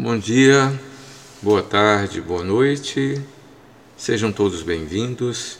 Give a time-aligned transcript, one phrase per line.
[0.00, 0.80] Bom dia,
[1.42, 3.20] boa tarde, boa noite,
[3.96, 5.58] sejam todos bem-vindos.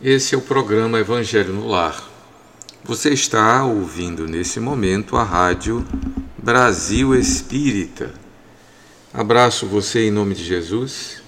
[0.00, 2.08] Esse é o programa Evangelho no Lar.
[2.84, 5.84] Você está ouvindo nesse momento a rádio
[6.38, 8.14] Brasil Espírita.
[9.12, 11.20] Abraço você em nome de Jesus.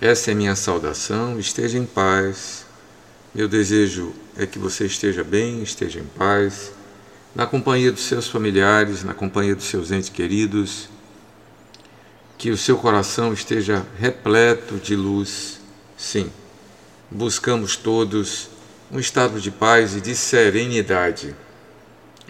[0.00, 1.40] Essa é minha saudação.
[1.40, 2.64] Esteja em paz.
[3.34, 6.70] Meu desejo é que você esteja bem, esteja em paz,
[7.34, 10.93] na companhia dos seus familiares, na companhia dos seus entes queridos.
[12.36, 15.60] Que o seu coração esteja repleto de luz.
[15.96, 16.30] Sim,
[17.10, 18.48] buscamos todos
[18.90, 21.34] um estado de paz e de serenidade.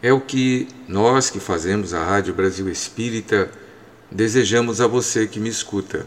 [0.03, 3.51] É o que nós que fazemos a Rádio Brasil Espírita
[4.11, 6.07] desejamos a você que me escuta.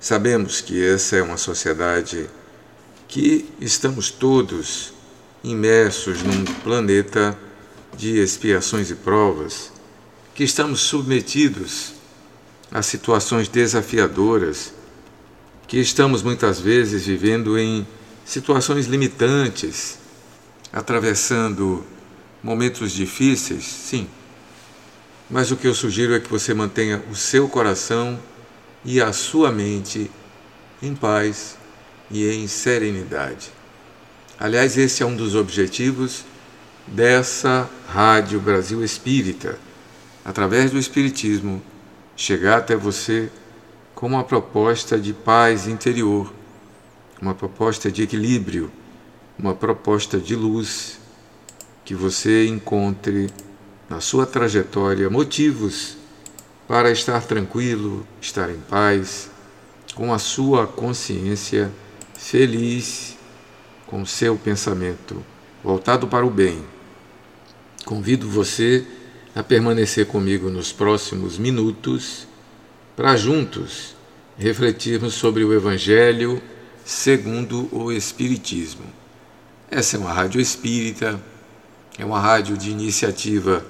[0.00, 2.28] Sabemos que essa é uma sociedade
[3.06, 4.92] que estamos todos
[5.44, 7.38] imersos num planeta
[7.96, 9.70] de expiações e provas,
[10.34, 11.92] que estamos submetidos
[12.72, 14.72] a situações desafiadoras,
[15.68, 17.86] que estamos muitas vezes vivendo em
[18.24, 19.98] situações limitantes,
[20.72, 21.84] atravessando
[22.42, 24.08] momentos difíceis, sim.
[25.30, 28.18] Mas o que eu sugiro é que você mantenha o seu coração
[28.84, 30.10] e a sua mente
[30.82, 31.56] em paz
[32.10, 33.50] e em serenidade.
[34.38, 36.24] Aliás, esse é um dos objetivos
[36.86, 39.58] dessa Rádio Brasil Espírita,
[40.24, 41.62] através do Espiritismo,
[42.22, 43.30] chegar até você
[43.94, 46.32] com uma proposta de paz interior
[47.22, 48.68] uma proposta de equilíbrio,
[49.38, 50.98] uma proposta de luz,
[51.84, 53.30] que você encontre
[53.88, 55.96] na sua trajetória motivos
[56.66, 59.30] para estar tranquilo, estar em paz,
[59.94, 61.70] com a sua consciência
[62.14, 63.16] feliz,
[63.86, 65.24] com o seu pensamento
[65.62, 66.64] voltado para o bem.
[67.84, 68.84] Convido você
[69.34, 72.26] a permanecer comigo nos próximos minutos
[72.94, 73.94] para juntos
[74.36, 76.42] refletirmos sobre o Evangelho
[76.84, 78.84] segundo o Espiritismo.
[79.70, 81.22] Essa é uma rádio espírita,
[81.98, 83.64] é uma rádio de iniciativa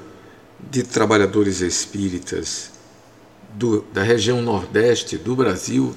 [0.58, 2.72] de trabalhadores espíritas
[3.54, 5.94] do, da região nordeste do Brasil,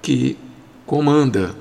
[0.00, 0.36] que
[0.84, 1.54] comanda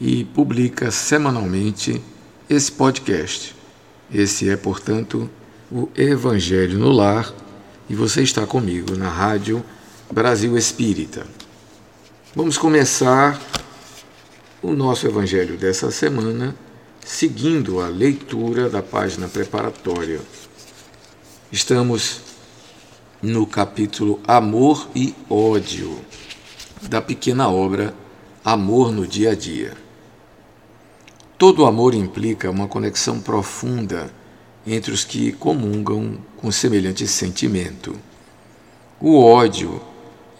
[0.00, 2.00] e publica semanalmente
[2.48, 3.54] esse podcast.
[4.12, 5.28] Esse é, portanto,
[5.70, 7.32] o Evangelho no Lar
[7.88, 9.64] e você está comigo na Rádio
[10.12, 11.26] Brasil Espírita.
[12.34, 13.40] Vamos começar
[14.62, 16.54] o nosso Evangelho dessa semana
[17.04, 20.20] seguindo a leitura da página preparatória.
[21.50, 22.20] Estamos
[23.22, 25.98] no capítulo Amor e Ódio
[26.82, 27.94] da pequena obra
[28.44, 29.85] Amor no Dia a Dia.
[31.38, 34.10] Todo amor implica uma conexão profunda
[34.66, 37.94] entre os que comungam com semelhante sentimento.
[38.98, 39.82] O ódio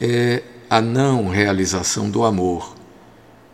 [0.00, 2.74] é a não realização do amor.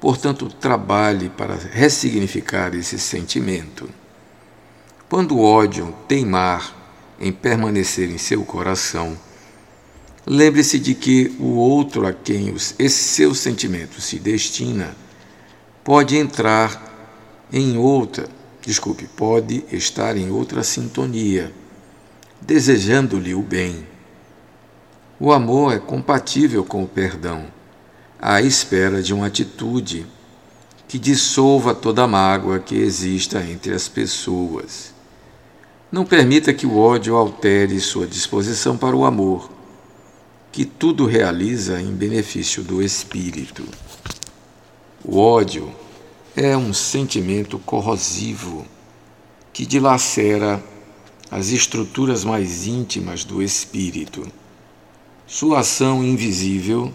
[0.01, 3.89] Portanto, trabalhe para ressignificar esse sentimento.
[5.09, 6.77] Quando o ódio teimar
[7.21, 9.19] em permanecer em seu coração,
[10.25, 14.97] lembre-se de que o outro a quem esse seu sentimento se destina
[15.83, 16.92] pode entrar
[17.53, 18.29] em outra
[18.67, 21.53] desculpe, pode estar em outra sintonia,
[22.41, 23.87] desejando-lhe o bem.
[25.19, 27.47] O amor é compatível com o perdão,
[28.21, 30.07] à espera de uma atitude
[30.87, 34.93] que dissolva toda a mágoa que exista entre as pessoas.
[35.91, 39.51] Não permita que o ódio altere sua disposição para o amor,
[40.51, 43.65] que tudo realiza em benefício do espírito.
[45.05, 45.73] O ódio
[46.37, 48.67] é um sentimento corrosivo
[49.53, 50.63] que dilacera
[51.31, 54.27] as estruturas mais íntimas do espírito.
[55.27, 56.93] Sua ação invisível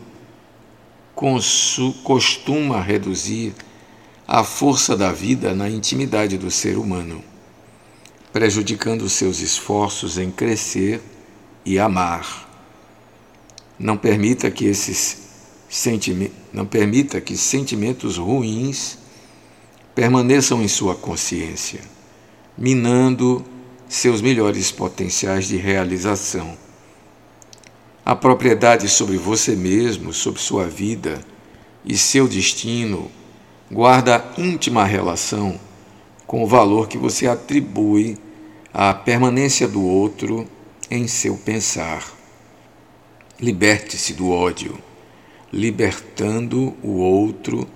[2.04, 3.54] costuma reduzir
[4.28, 7.24] a força da vida na intimidade do ser humano,
[8.34, 11.02] prejudicando seus esforços em crescer
[11.66, 12.48] e amar.
[13.80, 15.18] Não permita que esses
[15.70, 18.97] sentimentos, não permita que sentimentos ruins
[19.98, 21.82] permaneçam em sua consciência,
[22.56, 23.44] minando
[23.90, 26.56] seus melhores potenciais de realização.
[28.06, 31.20] A propriedade sobre você mesmo, sobre sua vida
[31.84, 33.10] e seu destino
[33.72, 35.60] guarda íntima relação
[36.28, 38.20] com o valor que você atribui
[38.72, 40.48] à permanência do outro
[40.92, 42.08] em seu pensar.
[43.42, 44.78] Liberte-se do ódio,
[45.52, 47.68] libertando o outro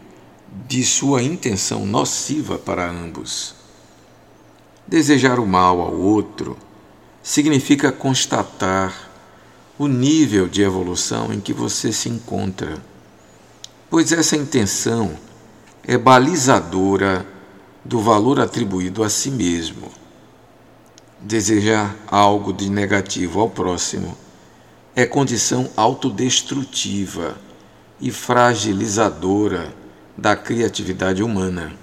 [0.68, 3.56] de sua intenção nociva para ambos.
[4.86, 6.58] Desejar o mal ao outro
[7.24, 9.10] significa constatar
[9.78, 12.78] o nível de evolução em que você se encontra,
[13.90, 15.18] pois essa intenção
[15.84, 17.26] é balizadora
[17.84, 19.92] do valor atribuído a si mesmo.
[21.20, 24.18] Desejar algo de negativo ao próximo
[24.96, 27.38] é condição autodestrutiva
[28.00, 29.81] e fragilizadora
[30.22, 31.74] da criatividade humana.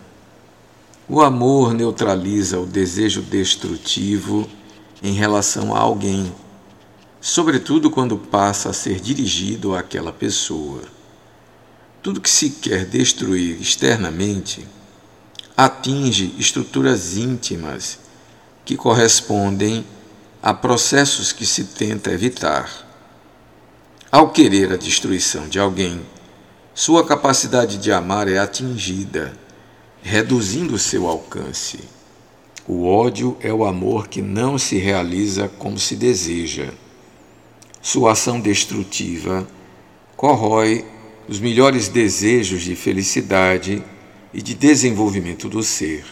[1.09, 4.49] O amor neutraliza o desejo destrutivo
[5.03, 6.33] em relação a alguém,
[7.21, 10.83] sobretudo quando passa a ser dirigido àquela pessoa.
[12.01, 14.65] Tudo que se quer destruir externamente
[15.57, 17.99] atinge estruturas íntimas
[18.65, 19.85] que correspondem
[20.41, 22.87] a processos que se tenta evitar.
[24.13, 26.01] Ao querer a destruição de alguém,
[26.79, 29.37] sua capacidade de amar é atingida,
[30.01, 31.81] reduzindo seu alcance.
[32.69, 36.73] O ódio é o amor que não se realiza como se deseja.
[37.83, 39.45] Sua ação destrutiva
[40.17, 40.85] corrói
[41.29, 43.83] os melhores desejos de felicidade
[44.33, 46.05] e de desenvolvimento do ser.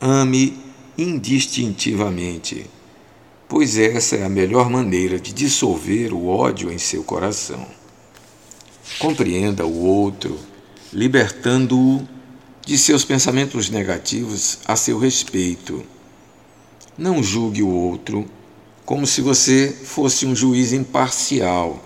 [0.00, 0.58] Ame
[0.96, 2.70] indistintivamente,
[3.46, 7.81] pois essa é a melhor maneira de dissolver o ódio em seu coração.
[8.98, 10.38] Compreenda o outro,
[10.92, 12.06] libertando-o
[12.64, 15.84] de seus pensamentos negativos a seu respeito.
[16.96, 18.28] Não julgue o outro
[18.84, 21.82] como se você fosse um juiz imparcial.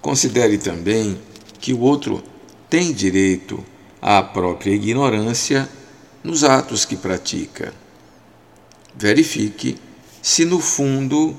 [0.00, 1.18] Considere também
[1.58, 2.22] que o outro
[2.68, 3.64] tem direito
[4.00, 5.68] à própria ignorância
[6.22, 7.72] nos atos que pratica.
[8.94, 9.78] Verifique
[10.22, 11.36] se no fundo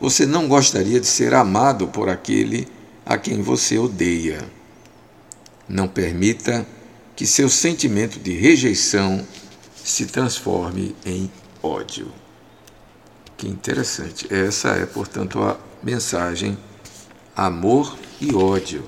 [0.00, 2.66] você não gostaria de ser amado por aquele
[3.04, 4.44] a quem você odeia.
[5.68, 6.66] Não permita
[7.16, 9.26] que seu sentimento de rejeição
[9.74, 11.30] se transforme em
[11.62, 12.12] ódio.
[13.36, 14.32] Que interessante.
[14.32, 16.56] Essa é, portanto, a mensagem
[17.34, 18.84] amor e ódio.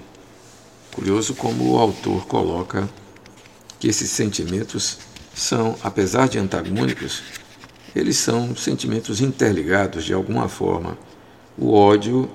[0.94, 2.88] Curioso como o autor coloca
[3.80, 4.99] que esses sentimentos
[5.35, 7.23] são, apesar de antagônicos,
[7.94, 10.97] eles são sentimentos interligados de alguma forma.
[11.59, 12.30] O ódio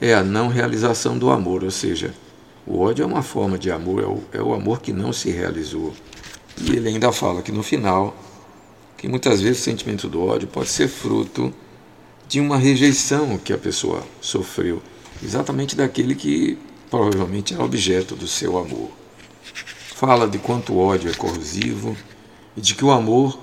[0.00, 2.14] é a não realização do amor, ou seja,
[2.66, 5.30] o ódio é uma forma de amor, é o, é o amor que não se
[5.30, 5.94] realizou.
[6.60, 8.16] E ele ainda fala que no final,
[8.96, 11.52] que muitas vezes o sentimento do ódio pode ser fruto
[12.28, 14.82] de uma rejeição que a pessoa sofreu,
[15.22, 16.58] exatamente daquele que
[16.90, 18.90] provavelmente é objeto do seu amor.
[19.94, 21.96] Fala de quanto o ódio é corrosivo
[22.56, 23.38] e de que o amor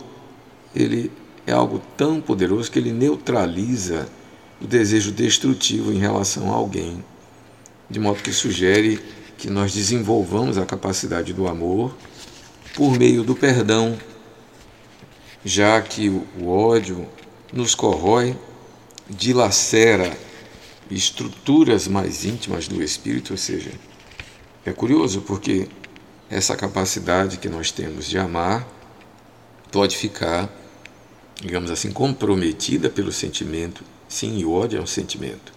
[0.75, 1.12] ele
[1.45, 4.07] é algo tão poderoso que ele neutraliza
[4.63, 7.03] o desejo destrutivo em relação a alguém,
[7.89, 8.98] de modo que sugere
[9.38, 11.93] que nós desenvolvamos a capacidade do amor
[12.74, 13.98] por meio do perdão,
[15.43, 17.05] já que o ódio
[17.51, 18.38] nos corrói,
[19.10, 20.17] dilacera
[20.89, 23.72] estruturas mais íntimas do espírito, ou seja,
[24.65, 25.67] é curioso porque
[26.29, 28.65] essa capacidade que nós temos de amar
[29.72, 30.50] pode ficar,
[31.41, 33.84] digamos assim, comprometida pelo sentimento.
[34.13, 35.51] Sim, o ódio é um sentimento.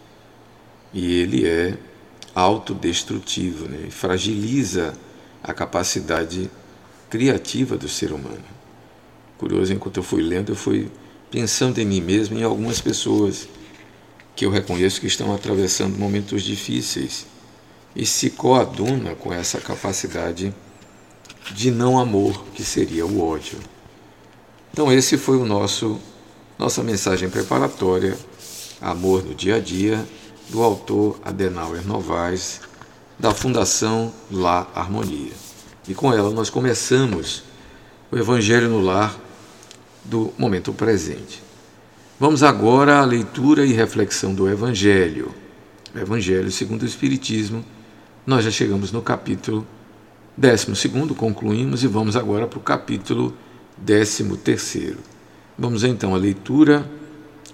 [0.90, 1.76] E ele é
[2.34, 3.90] autodestrutivo, né?
[3.90, 4.94] fragiliza
[5.42, 6.50] a capacidade
[7.10, 8.46] criativa do ser humano.
[9.36, 10.90] curioso, enquanto eu fui lendo, eu fui
[11.30, 13.46] pensando em mim mesmo e em algumas pessoas
[14.34, 17.26] que eu reconheço que estão atravessando momentos difíceis
[17.94, 20.54] e se coaduna com essa capacidade
[21.52, 23.58] de não amor, que seria o ódio.
[24.72, 26.00] Então esse foi o nosso
[26.58, 28.16] nossa mensagem preparatória,
[28.80, 30.06] Amor no Dia a Dia,
[30.50, 32.60] do autor Adenauer Novaes,
[33.18, 35.32] da Fundação Lá Harmonia.
[35.88, 37.42] E com ela nós começamos
[38.10, 39.18] o Evangelho no Lar
[40.04, 41.42] do momento presente.
[42.20, 45.34] Vamos agora à leitura e reflexão do Evangelho.
[45.94, 47.64] O Evangelho segundo o Espiritismo.
[48.26, 49.66] Nós já chegamos no capítulo
[50.36, 53.34] 12, concluímos e vamos agora para o capítulo
[53.84, 54.96] 13.
[55.58, 56.86] Vamos então à leitura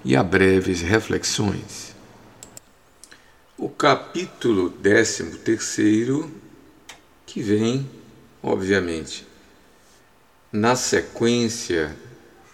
[0.04, 1.94] e a breves reflexões.
[3.56, 5.38] O capítulo 13,
[7.26, 7.88] que vem,
[8.42, 9.26] obviamente,
[10.52, 11.96] na sequência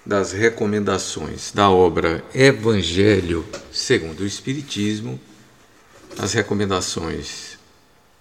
[0.05, 5.21] das recomendações da obra Evangelho segundo o Espiritismo,
[6.19, 7.59] as recomendações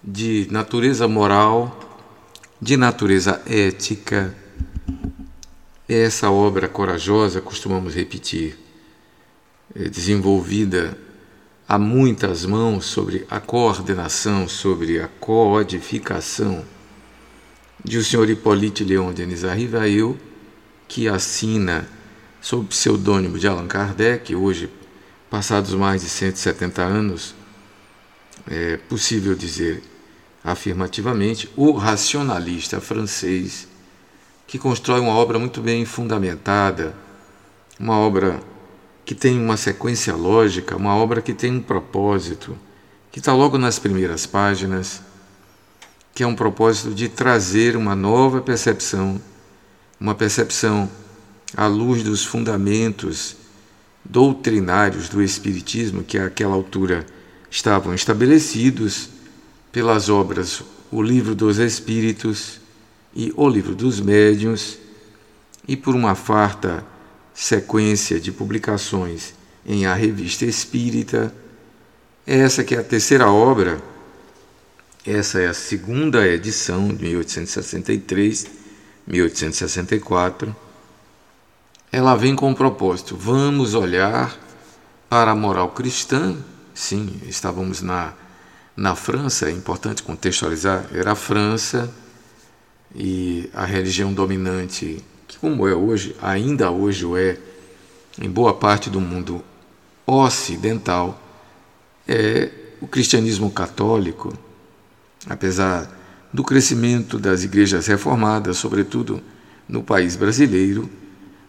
[0.03, 2.05] de natureza moral,
[2.61, 4.35] de natureza ética.
[5.87, 8.57] Essa obra corajosa, costumamos repetir,
[9.75, 10.97] desenvolvida
[11.67, 16.63] a muitas mãos sobre a coordenação, sobre a codificação
[17.83, 20.17] de o senhor Hippolyte Leon Denis Arrivail,
[20.87, 21.87] que assina
[22.41, 24.69] sob pseudônimo de Allan Kardec, hoje,
[25.29, 27.35] passados mais de 170 anos,
[28.49, 29.83] é possível dizer
[30.43, 33.67] afirmativamente, o racionalista francês,
[34.47, 36.95] que constrói uma obra muito bem fundamentada,
[37.77, 38.39] uma obra
[39.07, 42.57] que tem uma sequência lógica, uma obra que tem um propósito,
[43.09, 45.01] que está logo nas primeiras páginas,
[46.13, 49.21] que é um propósito de trazer uma nova percepção
[49.97, 50.89] uma percepção
[51.55, 53.37] à luz dos fundamentos
[54.03, 57.05] doutrinários do Espiritismo, que àquela altura
[57.49, 59.07] estavam estabelecidos
[59.71, 60.61] pelas obras
[60.91, 62.59] O Livro dos Espíritos
[63.15, 64.77] e O Livro dos Médiuns,
[65.65, 66.85] e por uma farta
[67.37, 71.33] sequência de publicações em A Revista Espírita.
[72.25, 73.79] Essa que é a terceira obra,
[75.05, 78.57] essa é a segunda edição de 1863
[79.05, 80.53] 1864,
[81.89, 84.37] ela vem com o propósito: vamos olhar
[85.07, 86.35] para a moral cristã.
[86.73, 88.13] Sim, estávamos na,
[88.75, 91.89] na França, é importante contextualizar, era a França
[92.93, 97.37] e a religião dominante, que como é hoje, ainda hoje o é,
[98.19, 99.43] em boa parte do mundo
[100.05, 101.21] ocidental,
[102.07, 104.33] é o cristianismo católico,
[105.27, 105.91] apesar
[106.31, 109.21] do crescimento das igrejas reformadas, sobretudo
[109.67, 110.89] no país brasileiro.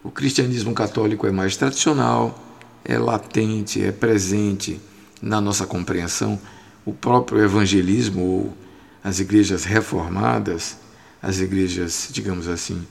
[0.03, 2.43] O cristianismo católico é mais tradicional,
[2.85, 4.81] é latente, é presente
[5.21, 6.41] na nossa compreensão.
[6.85, 8.57] O próprio evangelismo, ou
[9.05, 10.79] as igrejas reformadas,
[11.21, 12.85] as igrejas, digamos assim,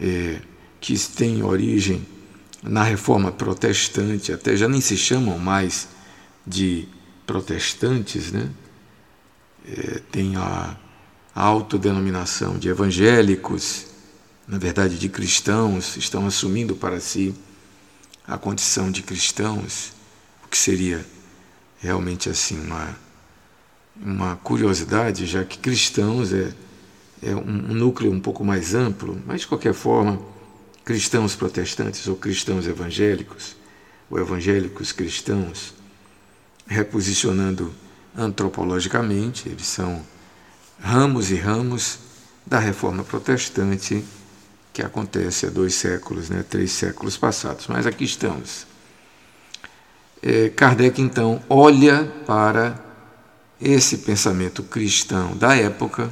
[0.00, 0.40] é,
[0.80, 2.06] que têm origem
[2.62, 5.88] na reforma protestante, até já nem se chamam mais
[6.46, 6.88] de
[7.26, 8.50] protestantes, né?
[9.68, 10.76] É, tem a
[11.34, 13.86] autodenominação de evangélicos,
[14.46, 17.34] na verdade de cristãos, estão assumindo para si
[18.26, 19.92] a condição de cristãos,
[20.44, 21.04] o que seria
[21.78, 22.96] realmente assim uma,
[24.00, 26.54] uma curiosidade, já que cristãos é,
[27.26, 30.20] é um, um núcleo um pouco mais amplo, mas de qualquer forma,
[30.84, 33.56] cristãos protestantes ou cristãos evangélicos,
[34.08, 35.74] ou evangélicos cristãos,
[36.68, 37.74] reposicionando
[38.16, 40.00] antropologicamente, eles são
[40.80, 41.98] ramos e ramos
[42.46, 44.04] da reforma protestante
[44.72, 47.66] que acontece há dois séculos, né, três séculos passados.
[47.66, 48.66] Mas aqui estamos.
[50.22, 52.78] É, Kardec, então, olha para
[53.60, 56.10] esse pensamento cristão da época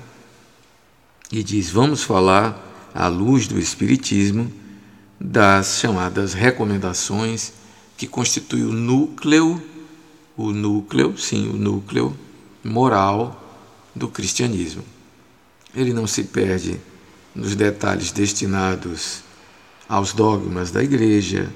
[1.31, 4.53] e diz: vamos falar, à luz do Espiritismo,
[5.21, 7.53] das chamadas recomendações
[7.97, 9.63] que constituem o núcleo,
[10.37, 12.17] o núcleo, sim, o núcleo
[12.63, 13.41] moral
[13.95, 14.85] do cristianismo.
[15.75, 16.81] Ele não se perde
[17.35, 19.23] nos detalhes destinados
[19.89, 21.53] aos dogmas da igreja,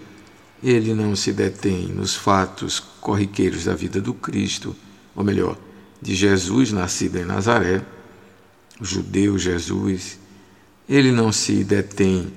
[0.62, 4.74] ele não se detém nos fatos corriqueiros da vida do Cristo,
[5.14, 5.56] ou melhor,
[6.00, 7.82] de Jesus nascido em Nazaré,
[8.80, 10.18] judeu Jesus,
[10.88, 12.32] ele não se detém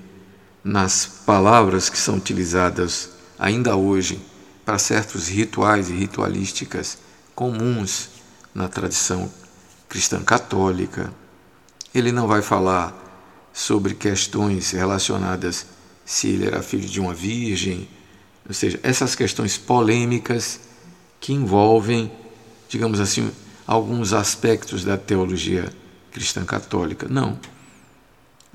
[0.63, 4.21] nas palavras que são utilizadas ainda hoje
[4.65, 6.97] para certos rituais e ritualísticas
[7.33, 8.09] comuns
[8.53, 9.31] na tradição
[9.89, 11.13] cristã católica.
[11.93, 12.97] Ele não vai falar
[13.53, 15.65] sobre questões relacionadas
[16.05, 17.87] se ele era filho de uma virgem,
[18.47, 20.59] ou seja, essas questões polêmicas
[21.19, 22.11] que envolvem,
[22.67, 23.31] digamos assim,
[23.65, 25.71] alguns aspectos da teologia
[26.11, 27.07] cristã católica.
[27.09, 27.39] Não.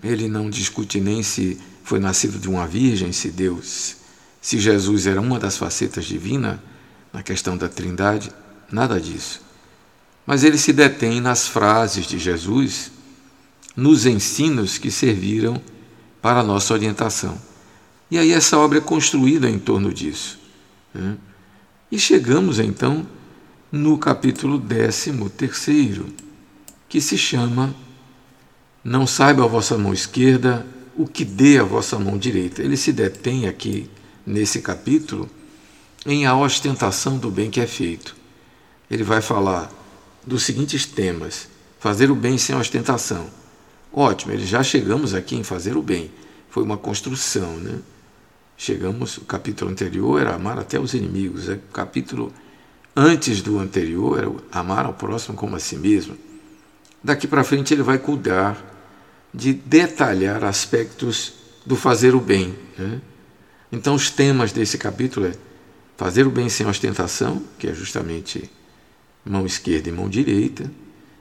[0.03, 3.97] Ele não discute nem se foi nascido de uma virgem, se Deus,
[4.41, 6.59] se Jesus era uma das facetas divinas
[7.13, 8.31] na questão da Trindade,
[8.71, 9.41] nada disso.
[10.27, 12.91] Mas ele se detém nas frases de Jesus,
[13.77, 15.63] nos ensinos que serviram
[16.21, 17.41] para a nossa orientação.
[18.11, 20.39] E aí essa obra é construída em torno disso.
[20.93, 21.17] Né?
[21.91, 23.07] E chegamos então
[23.71, 25.13] no capítulo 13,
[26.89, 27.75] que se chama
[28.83, 30.67] Não saiba a vossa mão esquerda
[30.97, 32.63] o que dê a vossa mão direita.
[32.63, 33.91] Ele se detém aqui
[34.27, 35.29] nesse capítulo
[36.07, 38.17] em a ostentação do bem que é feito.
[38.91, 39.71] Ele vai falar
[40.27, 43.29] dos seguintes temas: fazer o bem sem ostentação
[43.97, 46.11] Ótimo, eles já chegamos aqui em fazer o bem.
[46.51, 47.79] Foi uma construção, né?
[48.55, 51.49] Chegamos, o capítulo anterior era amar até os inimigos.
[51.49, 52.31] O capítulo
[52.95, 56.15] antes do anterior era amar ao próximo como a si mesmo.
[57.03, 58.63] Daqui para frente ele vai cuidar
[59.33, 61.35] de detalhar aspectos
[61.65, 62.55] do fazer o bem.
[62.79, 63.01] Né?
[63.71, 65.33] Então os temas desse capítulo é
[65.97, 68.51] fazer o bem sem ostentação, que é justamente
[69.25, 70.71] mão esquerda e mão direita,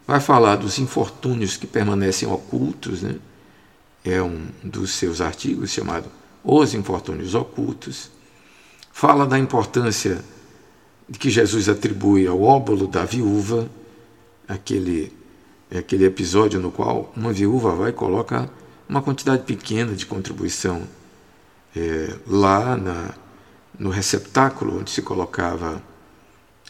[0.08, 3.16] Vai falar dos infortúnios que permanecem ocultos, né?
[4.04, 6.08] é um dos seus artigos chamado
[6.44, 8.12] Os Infortúnios Ocultos.
[8.94, 10.24] Fala da importância
[11.20, 13.68] que Jesus atribui ao óbolo da viúva,
[14.48, 15.12] aquele,
[15.72, 18.50] aquele episódio no qual uma viúva vai e coloca
[18.88, 20.84] uma quantidade pequena de contribuição
[21.76, 23.14] é, lá na,
[23.78, 25.82] no receptáculo onde se colocava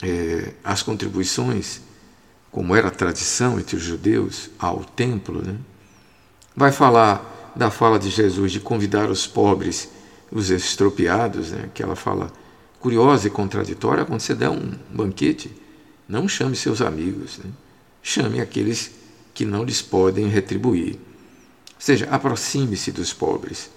[0.02, 1.82] é, as contribuições
[2.56, 5.58] como era a tradição entre os judeus, ao templo, né?
[6.56, 9.90] vai falar da fala de Jesus de convidar os pobres,
[10.32, 11.66] os estropiados, né?
[11.66, 12.32] aquela fala
[12.80, 15.52] curiosa e contraditória, quando você der um banquete,
[16.08, 17.52] não chame seus amigos, né?
[18.08, 18.92] Chame aqueles
[19.34, 20.94] que não lhes podem retribuir.
[20.94, 23.72] Ou seja, aproxime-se dos pobres.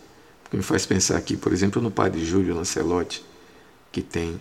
[0.44, 3.24] O que me faz pensar aqui, por exemplo, no padre Júlio Lancelotti,
[3.90, 4.38] que tem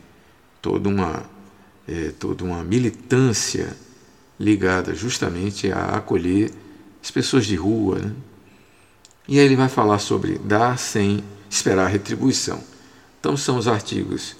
[0.61, 1.23] toda uma,
[1.87, 3.77] é, toda uma militância
[4.37, 6.51] ligada justamente a acolher
[7.01, 7.99] as pessoas de rua.
[7.99, 8.11] Né?
[9.25, 12.61] E aí ele vai falar sobre dar sem esperar retribuição.
[13.21, 14.35] Então são os artigos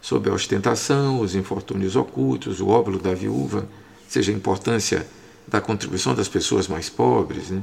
[0.00, 3.68] sobre a ostentação, os infortúnios ocultos, o óbolo da viúva,
[4.12, 5.06] seja a importância
[5.46, 7.62] da contribuição das pessoas mais pobres, né?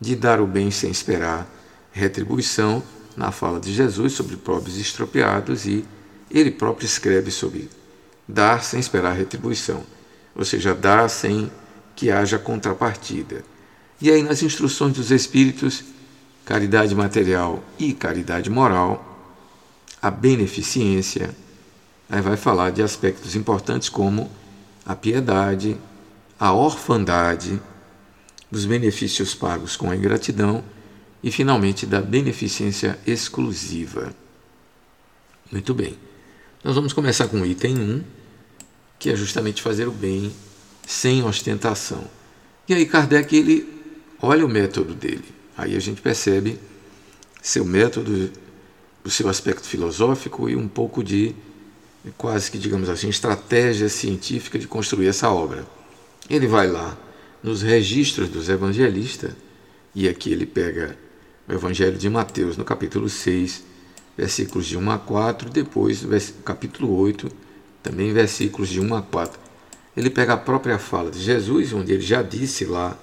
[0.00, 1.48] de dar o bem sem esperar
[1.92, 2.82] retribuição,
[3.16, 5.84] na fala de Jesus sobre pobres estropiados, e
[6.30, 7.68] ele próprio escreve sobre
[8.26, 9.84] dar sem esperar retribuição
[10.34, 11.50] ou seja, dar sem
[11.94, 13.44] que haja contrapartida.
[14.00, 15.84] E aí, nas instruções dos Espíritos,
[16.44, 19.08] caridade material e caridade moral,
[20.00, 21.30] a beneficência,
[22.08, 24.30] aí vai falar de aspectos importantes como
[24.84, 25.76] a piedade,
[26.38, 27.60] a orfandade,
[28.50, 30.62] dos benefícios pagos com a ingratidão
[31.22, 34.14] e, finalmente, da beneficência exclusiva.
[35.50, 35.96] Muito bem.
[36.62, 38.04] Nós vamos começar com o item 1
[38.98, 40.32] que é justamente fazer o bem
[40.86, 42.04] sem ostentação.
[42.68, 43.68] E aí Kardec ele
[44.20, 45.24] olha o método dele.
[45.56, 46.56] Aí a gente percebe
[47.42, 48.30] seu método,
[49.04, 51.34] o seu aspecto filosófico e um pouco de
[52.10, 55.64] quase que digamos assim estratégia científica de construir essa obra.
[56.28, 56.96] Ele vai lá
[57.42, 59.32] nos registros dos evangelistas
[59.94, 60.96] e aqui ele pega
[61.48, 63.64] o Evangelho de Mateus no capítulo 6,
[64.16, 66.04] versículos de 1 a 4, depois
[66.44, 67.30] capítulo 8
[67.82, 69.40] também versículos de 1 a 4.
[69.96, 72.96] Ele pega a própria fala de Jesus, onde ele já disse lá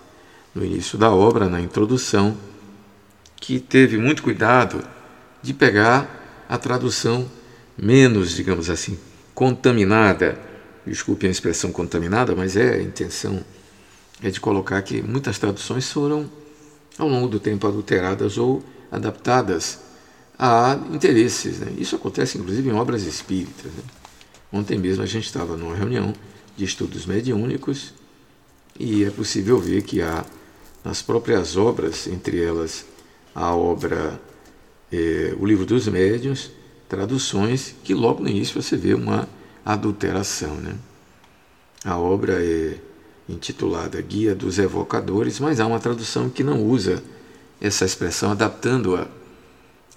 [0.56, 2.36] no início da obra, na introdução,
[3.36, 4.84] que teve muito cuidado
[5.42, 7.30] de pegar a tradução
[7.82, 8.98] menos, digamos assim,
[9.34, 10.40] contaminada.
[10.86, 13.44] Desculpe a expressão contaminada, mas é a intenção
[14.22, 16.30] é de colocar que muitas traduções foram
[16.98, 18.62] ao longo do tempo adulteradas ou
[18.92, 19.80] adaptadas
[20.38, 21.60] a interesses.
[21.60, 21.74] Né?
[21.78, 23.72] Isso acontece inclusive em obras espíritas.
[23.72, 23.84] Né?
[24.52, 26.14] Ontem mesmo a gente estava numa reunião
[26.58, 27.94] de estudos mediúnicos
[28.78, 30.26] e é possível ver que há
[30.84, 32.86] nas próprias obras, entre elas
[33.34, 34.20] a obra
[34.92, 36.52] é, O Livro dos Médiuns,
[36.90, 39.30] traduções que logo no início você vê uma
[39.64, 40.56] adulteração.
[40.56, 40.76] Né?
[41.86, 42.78] A obra é
[43.30, 47.04] intitulada Guia dos Evocadores, mas há uma tradução que não usa
[47.62, 49.08] essa expressão, adaptando-a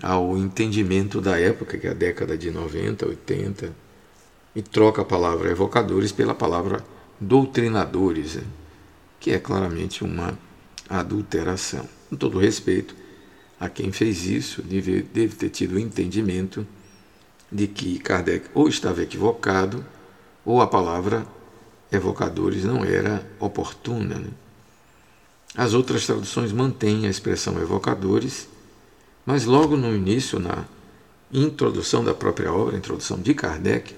[0.03, 3.73] ao entendimento da época, que é a década de 90, 80
[4.55, 6.85] e troca a palavra evocadores pela palavra
[7.19, 8.43] doutrinadores, né?
[9.19, 10.39] que é claramente uma
[10.91, 11.89] adulteração.
[12.11, 12.95] Com todo respeito
[13.59, 16.67] a quem fez isso deve, deve ter tido entendimento
[17.53, 19.85] de que Kardec ou estava equivocado
[20.45, 21.27] ou a palavra
[21.91, 24.17] evocadores não era oportuna.
[24.17, 24.31] Né?
[25.55, 28.49] As outras traduções mantêm a expressão evocadores,
[29.27, 30.65] mas logo no início, na
[31.31, 33.95] introdução da própria obra, introdução de Kardec,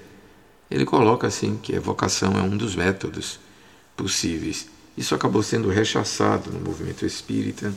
[0.71, 3.38] ele coloca assim que evocação é um dos métodos
[3.97, 4.69] possíveis.
[4.97, 7.73] Isso acabou sendo rechaçado no movimento espírita,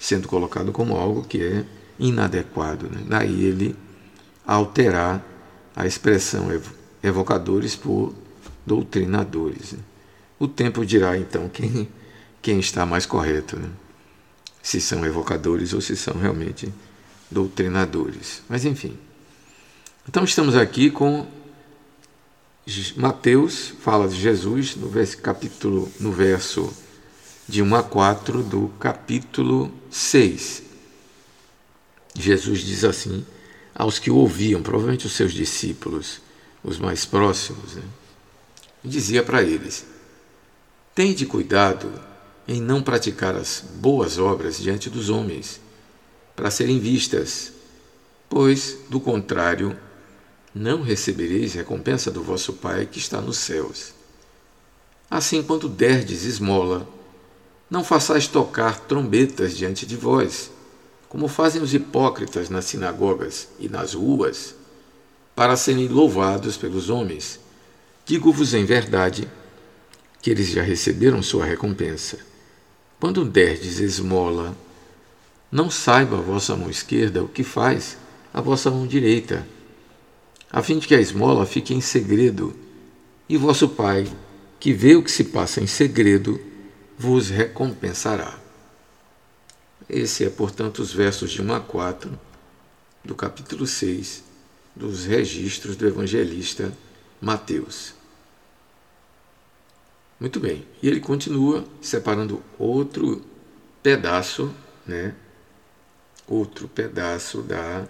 [0.00, 1.64] sendo colocado como algo que é
[1.98, 2.88] inadequado.
[2.90, 3.02] Né?
[3.06, 3.76] Daí ele
[4.46, 5.24] alterar
[5.74, 6.48] a expressão
[7.02, 8.14] evocadores por
[8.66, 9.72] doutrinadores.
[9.72, 9.78] Né?
[10.38, 11.88] O tempo dirá então quem,
[12.40, 13.70] quem está mais correto, né?
[14.62, 16.72] se são evocadores ou se são realmente
[17.30, 18.42] doutrinadores.
[18.48, 18.96] Mas enfim.
[20.08, 21.26] Então estamos aqui com
[22.96, 26.72] Mateus, fala de Jesus no verso, capítulo, no verso
[27.48, 30.62] de 1 a 4 do capítulo 6.
[32.14, 33.24] Jesus diz assim
[33.74, 36.20] aos que o ouviam, provavelmente os seus discípulos,
[36.62, 37.82] os mais próximos, né?
[38.84, 39.86] dizia para eles:
[40.94, 41.92] Tende cuidado
[42.46, 45.60] em não praticar as boas obras diante dos homens,
[46.34, 47.52] para serem vistas,
[48.28, 49.76] pois, do contrário,
[50.54, 53.94] não recebereis recompensa do vosso Pai que está nos céus.
[55.10, 56.88] Assim, quando derdes esmola,
[57.70, 60.50] não façais tocar trombetas diante de vós,
[61.12, 64.54] como fazem os hipócritas nas sinagogas e nas ruas,
[65.36, 67.38] para serem louvados pelos homens.
[68.06, 69.28] Digo-vos em verdade
[70.22, 72.18] que eles já receberam sua recompensa.
[72.98, 74.56] Quando derdes esmola,
[75.50, 77.98] não saiba a vossa mão esquerda o que faz
[78.32, 79.46] a vossa mão direita,
[80.50, 82.56] a fim de que a esmola fique em segredo,
[83.28, 84.10] e vosso Pai,
[84.58, 86.40] que vê o que se passa em segredo,
[86.98, 88.41] vos recompensará.
[89.92, 92.18] Esse é, portanto, os versos de 1 a 4
[93.04, 94.24] do capítulo 6
[94.74, 96.72] dos registros do evangelista
[97.20, 97.92] Mateus.
[100.18, 100.66] Muito bem.
[100.82, 103.22] E ele continua separando outro
[103.82, 104.50] pedaço,
[104.86, 105.14] né?
[106.26, 107.86] Outro pedaço da,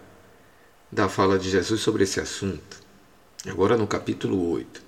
[0.91, 2.83] da fala de Jesus sobre esse assunto.
[3.47, 4.83] Agora no capítulo 8.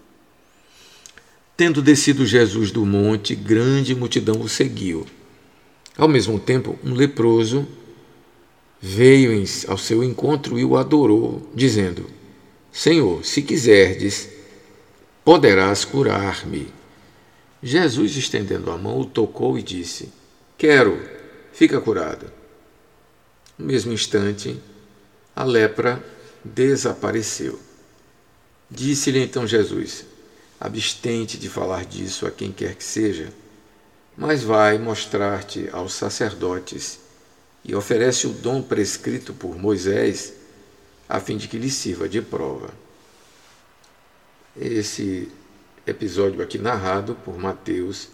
[1.57, 5.07] Tendo descido Jesus do monte, grande multidão o seguiu.
[5.97, 7.67] Ao mesmo tempo, um leproso
[8.81, 12.07] veio ao seu encontro e o adorou, dizendo:
[12.73, 14.29] Senhor, se quiserdes,
[15.25, 16.69] poderás curar-me.
[17.63, 20.13] Jesus, estendendo a mão, o tocou e disse:
[20.59, 21.01] Quero,
[21.53, 22.31] fica curado.
[23.57, 24.61] No mesmo instante,
[25.35, 26.05] a lepra
[26.45, 27.59] desapareceu.
[28.69, 30.05] Disse-lhe então Jesus:
[30.61, 33.33] Abstente de falar disso a quem quer que seja,
[34.17, 37.01] mas vai mostrar-te aos sacerdotes
[37.65, 40.35] e oferece o dom prescrito por Moisés,
[41.09, 42.71] a fim de que lhe sirva de prova.
[44.57, 45.31] Esse
[45.87, 48.09] episódio aqui narrado por Mateus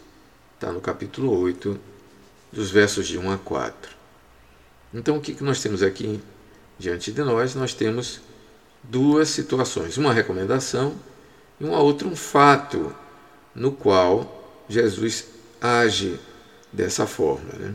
[0.54, 1.78] está no capítulo 8,
[2.52, 3.96] dos versos de 1 a 4.
[4.92, 6.20] Então, o que nós temos aqui
[6.78, 7.54] diante de nós?
[7.54, 8.20] Nós temos
[8.82, 10.94] duas situações, uma recomendação
[11.60, 12.94] e uma outra, um fato
[13.54, 15.26] no qual Jesus
[15.60, 16.18] age
[16.72, 17.52] dessa forma.
[17.58, 17.74] Né?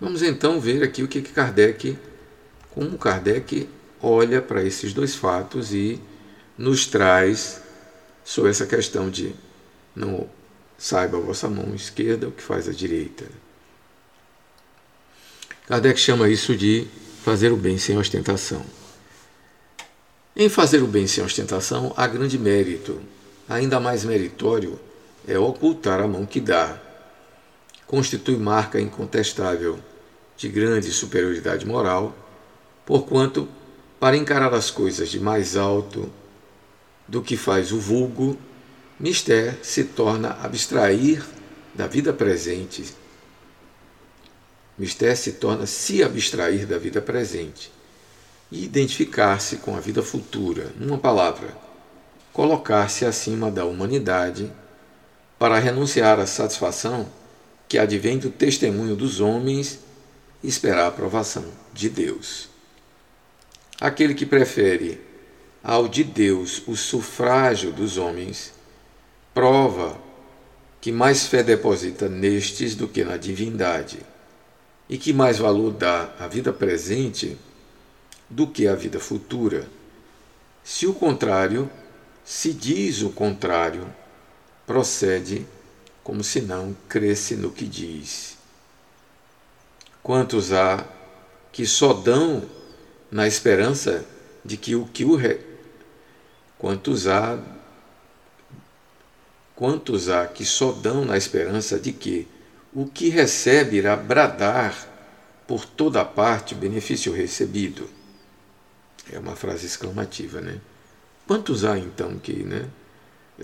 [0.00, 1.96] Vamos então ver aqui o que Kardec,
[2.70, 3.68] como Kardec
[4.00, 6.00] olha para esses dois fatos e
[6.58, 7.62] nos traz
[8.24, 9.34] sobre essa questão de
[9.94, 10.28] não
[10.76, 13.24] saiba a vossa mão esquerda o que faz a direita.
[15.66, 16.86] Kardec chama isso de
[17.22, 18.64] fazer o bem sem ostentação.
[20.34, 23.00] Em fazer o bem sem ostentação há grande mérito.
[23.48, 24.80] Ainda mais meritório
[25.26, 26.78] é ocultar a mão que dá.
[27.86, 29.78] Constitui marca incontestável
[30.36, 32.14] de grande superioridade moral,
[32.84, 33.48] porquanto,
[34.00, 36.10] para encarar as coisas de mais alto
[37.06, 38.36] do que faz o vulgo,
[38.98, 41.22] mister se torna abstrair
[41.74, 42.94] da vida presente.
[44.78, 47.70] Mister se torna se abstrair da vida presente
[48.50, 51.56] e identificar-se com a vida futura, numa palavra,
[52.32, 54.50] colocar-se acima da humanidade
[55.42, 57.04] para renunciar à satisfação
[57.66, 59.80] que advém do testemunho dos homens
[60.40, 62.48] e esperar a aprovação de Deus.
[63.80, 65.00] Aquele que prefere
[65.60, 68.52] ao de Deus o sufrágio dos homens,
[69.34, 69.98] prova
[70.80, 73.98] que mais fé deposita nestes do que na divindade,
[74.88, 77.36] e que mais valor dá à vida presente
[78.30, 79.66] do que à vida futura.
[80.62, 81.68] Se o contrário,
[82.24, 83.92] se diz o contrário,
[84.72, 85.46] procede
[86.02, 88.38] como se não cresce no que diz.
[90.02, 90.82] Quantos há
[91.52, 92.42] que só dão
[93.10, 94.02] na esperança
[94.42, 95.40] de que o que o re...
[96.58, 97.38] quantos há
[99.54, 102.26] quantos há que só dão na esperança de que
[102.72, 104.88] o que recebe irá bradar
[105.46, 107.90] por toda parte benefício recebido.
[109.12, 110.58] É uma frase exclamativa, né?
[111.26, 112.70] Quantos há então que, né,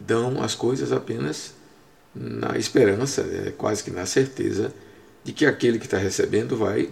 [0.01, 1.55] dão as coisas apenas
[2.15, 4.73] na esperança, é, quase que na certeza
[5.25, 6.91] de que aquele que está recebendo vai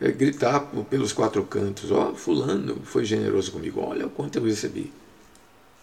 [0.00, 4.44] é, gritar pelos quatro cantos: Ó, oh, Fulano foi generoso comigo, olha o quanto eu
[4.44, 4.92] recebi.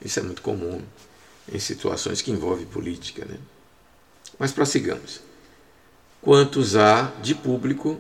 [0.04, 0.82] Isso é muito comum
[1.52, 3.26] em situações que envolvem política.
[3.26, 3.38] Né?
[4.38, 5.22] Mas prossigamos.
[6.22, 8.00] Quantos há de público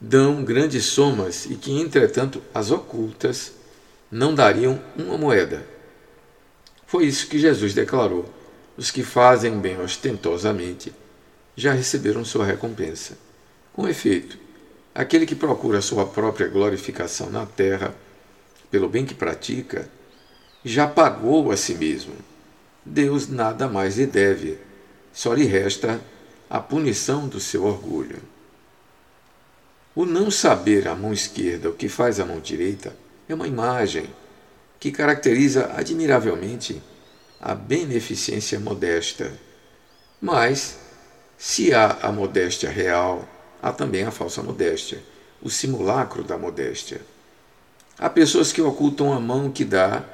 [0.00, 3.52] dão grandes somas e que, entretanto, as ocultas
[4.10, 5.75] não dariam uma moeda.
[6.86, 8.24] Foi isso que Jesus declarou:
[8.76, 10.92] os que fazem bem ostentosamente
[11.56, 13.16] já receberam sua recompensa.
[13.72, 14.38] Com efeito,
[14.94, 17.94] aquele que procura sua própria glorificação na terra,
[18.70, 19.88] pelo bem que pratica,
[20.64, 22.14] já pagou a si mesmo.
[22.84, 24.58] Deus nada mais lhe deve,
[25.12, 26.00] só lhe resta
[26.48, 28.18] a punição do seu orgulho.
[29.94, 32.94] O não saber a mão esquerda o que faz a mão direita
[33.28, 34.06] é uma imagem
[34.78, 36.82] que caracteriza admiravelmente
[37.40, 39.32] a beneficência modesta.
[40.20, 40.78] Mas,
[41.38, 43.28] se há a modéstia real,
[43.62, 45.02] há também a falsa modéstia,
[45.42, 47.00] o simulacro da modéstia.
[47.98, 50.04] Há pessoas que ocultam a mão que dá,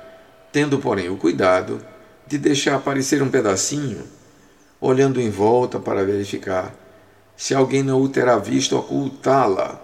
[0.52, 1.84] tendo, porém, o cuidado
[2.26, 4.06] de deixar aparecer um pedacinho,
[4.80, 6.74] olhando em volta para verificar
[7.36, 9.80] se alguém não o terá visto ocultá-la.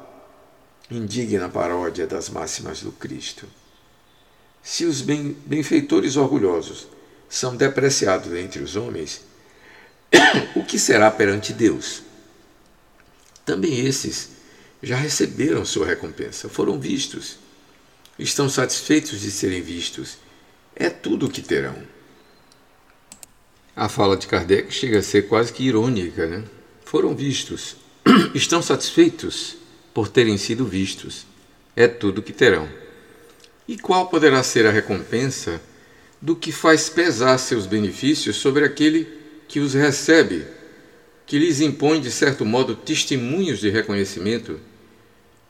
[0.91, 3.47] Indigna paródia das máximas do Cristo.
[4.69, 6.89] Se os benfeitores orgulhosos
[7.27, 9.23] são depreciados entre os homens,
[10.55, 12.03] o que será perante Deus?
[13.47, 14.29] Também esses
[14.83, 17.39] já receberam sua recompensa, foram vistos,
[18.19, 20.19] estão satisfeitos de serem vistos.
[20.77, 21.83] É tudo o que terão.
[23.75, 26.45] A fala de Kardec chega a ser quase que irônica, né?
[26.85, 27.77] Foram vistos,
[28.35, 29.57] estão satisfeitos
[29.95, 31.25] por terem sido vistos.
[31.75, 32.69] É tudo o que terão.
[33.69, 35.61] E qual poderá ser a recompensa
[36.21, 39.07] do que faz pesar seus benefícios sobre aquele
[39.47, 40.47] que os recebe,
[41.27, 44.59] que lhes impõe, de certo modo, testemunhos de reconhecimento,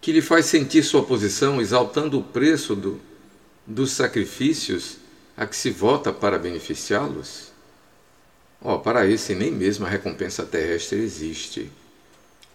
[0.00, 3.00] que lhe faz sentir sua posição, exaltando o preço do,
[3.64, 4.96] dos sacrifícios
[5.36, 7.52] a que se vota para beneficiá-los?
[8.60, 11.70] Oh, para esse nem mesmo a recompensa terrestre existe,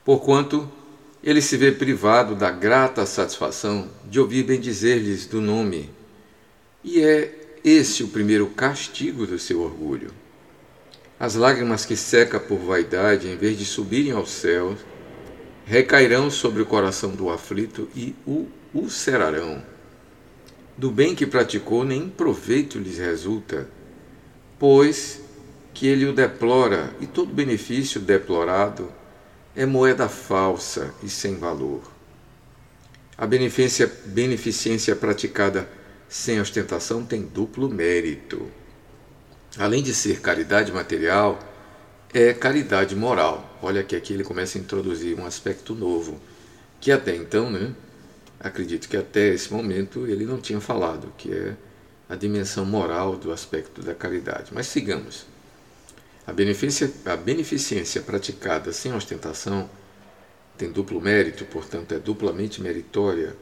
[0.04, 0.69] porquanto
[1.23, 5.89] ele se vê privado da grata satisfação de ouvir bendizer-lhes do nome,
[6.83, 10.12] e é esse o primeiro castigo do seu orgulho.
[11.17, 14.79] As lágrimas que seca por vaidade, em vez de subirem aos céus,
[15.65, 19.63] recairão sobre o coração do aflito e o ulcerarão.
[20.77, 23.69] Do bem que praticou, nem proveito lhes resulta,
[24.59, 25.21] pois
[25.73, 28.91] que ele o deplora, e todo benefício deplorado
[29.56, 31.82] é moeda falsa e sem valor.
[33.18, 35.70] A beneficência, beneficência praticada
[36.10, 38.48] sem ostentação tem duplo mérito.
[39.58, 41.39] Além de ser caridade material,
[42.13, 43.58] é caridade moral.
[43.62, 46.20] Olha que aqui ele começa a introduzir um aspecto novo,
[46.82, 47.74] que até então, né,
[48.39, 51.56] acredito que até esse momento ele não tinha falado, que é
[52.10, 54.52] a dimensão moral do aspecto da caridade.
[54.54, 55.33] Mas sigamos.
[56.25, 59.69] A, beneficência, a beneficência praticada sem ostentação
[60.57, 63.36] tem duplo mérito, portanto, é duplamente meritória.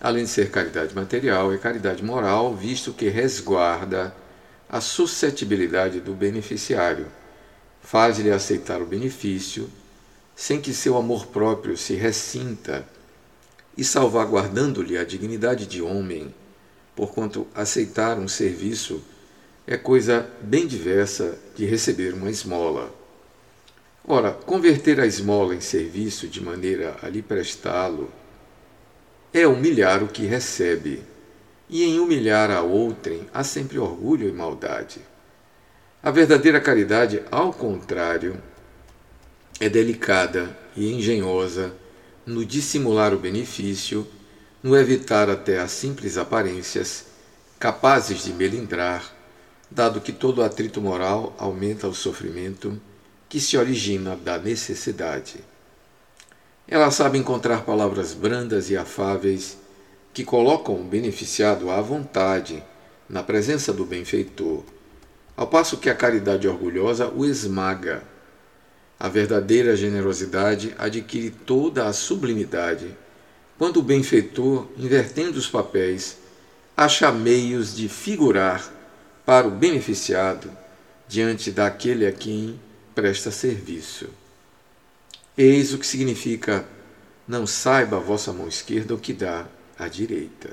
[0.00, 4.14] Além de ser caridade material, é caridade moral, visto que resguarda
[4.68, 7.06] a suscetibilidade do beneficiário,
[7.80, 9.70] faz-lhe aceitar o benefício,
[10.34, 12.86] sem que seu amor próprio se ressinta,
[13.76, 16.34] e salvaguardando-lhe a dignidade de homem,
[16.94, 19.02] porquanto aceitar um serviço
[19.66, 22.94] é coisa bem diversa de receber uma esmola.
[24.06, 28.08] Ora, converter a esmola em serviço de maneira a lhe prestá-lo
[29.32, 31.02] é humilhar o que recebe,
[31.68, 35.00] e em humilhar a outrem há sempre orgulho e maldade.
[36.00, 38.40] A verdadeira caridade, ao contrário,
[39.58, 41.74] é delicada e engenhosa
[42.24, 44.06] no dissimular o benefício,
[44.62, 47.06] no evitar até as simples aparências,
[47.58, 49.15] capazes de melindrar,
[49.70, 52.80] dado que todo atrito moral aumenta o sofrimento
[53.28, 55.44] que se origina da necessidade.
[56.68, 59.58] Ela sabe encontrar palavras brandas e afáveis
[60.12, 62.62] que colocam o beneficiado à vontade
[63.08, 64.64] na presença do benfeitor,
[65.36, 68.02] ao passo que a caridade orgulhosa o esmaga.
[68.98, 72.96] A verdadeira generosidade adquire toda a sublimidade
[73.58, 76.18] quando o benfeitor, invertendo os papéis,
[76.76, 78.72] acha meios de figurar
[79.26, 80.50] para o beneficiado
[81.08, 82.60] diante daquele a quem
[82.94, 84.08] presta serviço.
[85.36, 86.64] Eis o que significa
[87.26, 90.50] não saiba a vossa mão esquerda o que dá à direita.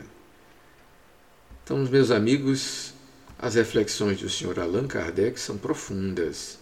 [1.64, 2.94] Então, meus amigos,
[3.38, 4.60] as reflexões do Sr.
[4.60, 6.58] Allan Kardec são profundas.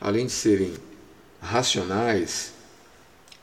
[0.00, 0.74] Além de serem
[1.40, 2.52] racionais,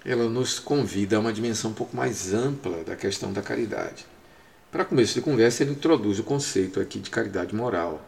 [0.04, 4.11] ela nos convida a uma dimensão um pouco mais ampla da questão da caridade.
[4.72, 8.02] Para começo de conversa, ele introduz o conceito aqui de caridade moral.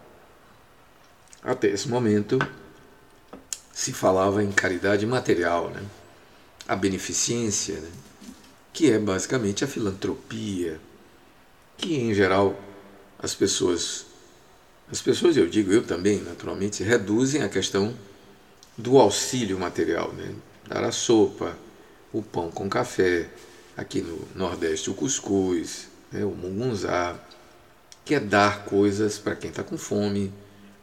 [1.43, 2.39] Até esse momento,
[3.73, 5.83] se falava em caridade material, né?
[6.65, 7.91] a beneficência, né?
[8.71, 10.79] que é basicamente a filantropia,
[11.77, 12.57] que em geral
[13.19, 14.05] as pessoas,
[14.89, 17.93] as pessoas eu digo eu também, naturalmente, reduzem a questão
[18.77, 20.33] do auxílio material, né?
[20.65, 21.57] dar a sopa,
[22.13, 23.29] o pão com café,
[23.75, 26.23] aqui no Nordeste o cuscuz, né?
[26.23, 27.19] o mungunzá,
[28.05, 30.31] que é dar coisas para quem está com fome,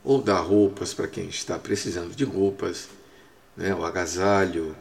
[0.03, 2.89] ou dar roupas para quem está precisando de roupas,
[3.57, 3.75] né?
[3.75, 4.77] o agasalho,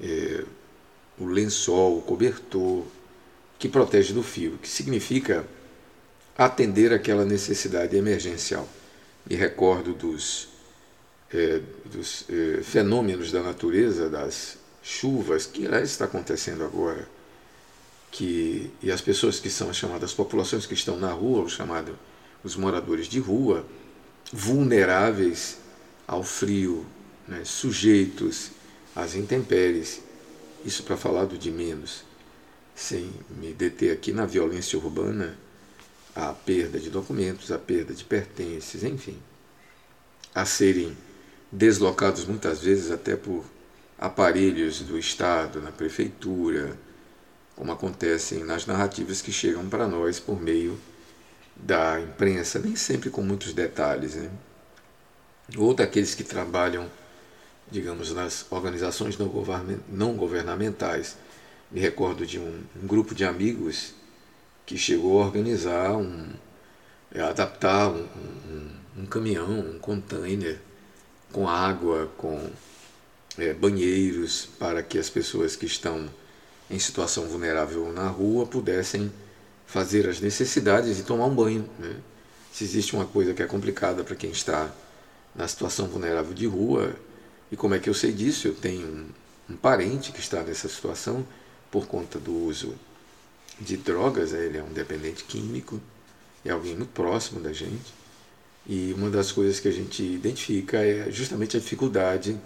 [0.00, 0.44] é,
[1.18, 2.84] o lençol, o cobertor,
[3.58, 5.44] que protege do fio, que significa
[6.36, 8.68] atender aquela necessidade emergencial.
[9.28, 10.48] Me recordo dos,
[11.32, 17.08] é, dos é, fenômenos da natureza, das chuvas, que aliás está acontecendo agora,
[18.14, 21.96] que, e as pessoas que são as chamadas populações que estão na rua, os chamados
[22.44, 23.66] os moradores de rua,
[24.32, 25.58] vulneráveis
[26.06, 26.86] ao frio,
[27.26, 28.52] né, sujeitos
[28.94, 30.00] às intempéries.
[30.64, 32.04] Isso para falar do de menos,
[32.72, 35.36] sem me deter aqui na violência urbana,
[36.14, 39.18] a perda de documentos, a perda de pertences, enfim,
[40.32, 40.96] a serem
[41.50, 43.44] deslocados muitas vezes até por
[43.98, 46.78] aparelhos do Estado, na prefeitura,
[47.56, 50.78] como acontecem nas narrativas que chegam para nós por meio
[51.56, 54.30] da imprensa, nem sempre com muitos detalhes, né?
[55.56, 56.90] ou daqueles que trabalham,
[57.70, 61.16] digamos, nas organizações não governamentais.
[61.70, 63.94] Me recordo de um, um grupo de amigos
[64.66, 66.32] que chegou a organizar um,
[67.14, 68.06] adaptar um,
[68.48, 68.70] um,
[69.02, 70.58] um caminhão, um container
[71.32, 72.50] com água, com
[73.38, 76.08] é, banheiros para que as pessoas que estão
[76.70, 79.12] em situação vulnerável na rua pudessem
[79.66, 81.68] fazer as necessidades e tomar um banho.
[81.78, 81.96] Né?
[82.52, 84.70] Se existe uma coisa que é complicada para quem está
[85.34, 86.94] na situação vulnerável de rua,
[87.50, 88.48] e como é que eu sei disso?
[88.48, 89.06] Eu tenho
[89.48, 91.26] um, parente que está nessa situação
[91.70, 92.74] por conta do uso
[93.60, 95.80] de drogas, ele é um dependente químico,
[96.44, 97.92] é alguém muito próximo da gente.
[98.66, 102.40] E uma das coisas que a gente identifica é justamente a dificuldade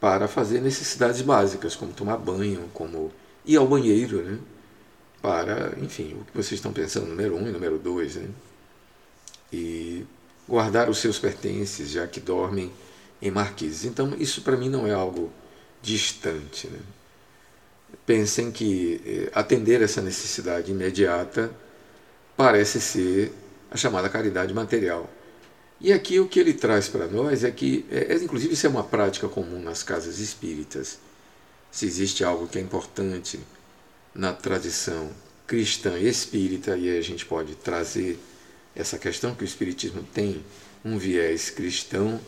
[0.00, 3.12] para fazer necessidades básicas, como tomar banho, como
[3.46, 4.38] ir ao banheiro, né?
[5.22, 8.28] para, enfim, o que vocês estão pensando, número um e número dois, né?
[9.52, 10.04] e
[10.48, 12.72] guardar os seus pertences, já que dormem
[13.20, 13.84] em marquises.
[13.84, 15.32] Então, isso para mim não é algo
[15.82, 16.68] distante.
[16.68, 16.78] Né?
[18.04, 21.50] Pensem que eh, atender essa necessidade imediata
[22.36, 23.32] parece ser
[23.70, 25.10] a chamada caridade material.
[25.80, 28.70] E aqui o que ele traz para nós é que, é, é, inclusive, isso é
[28.70, 30.98] uma prática comum nas casas espíritas.
[31.70, 33.38] Se existe algo que é importante
[34.14, 35.10] na tradição
[35.46, 38.18] cristã e espírita, e aí a gente pode trazer
[38.74, 40.44] essa questão que o Espiritismo tem
[40.84, 42.20] um viés cristão,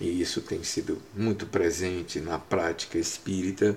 [0.00, 3.76] e isso tem sido muito presente na prática espírita,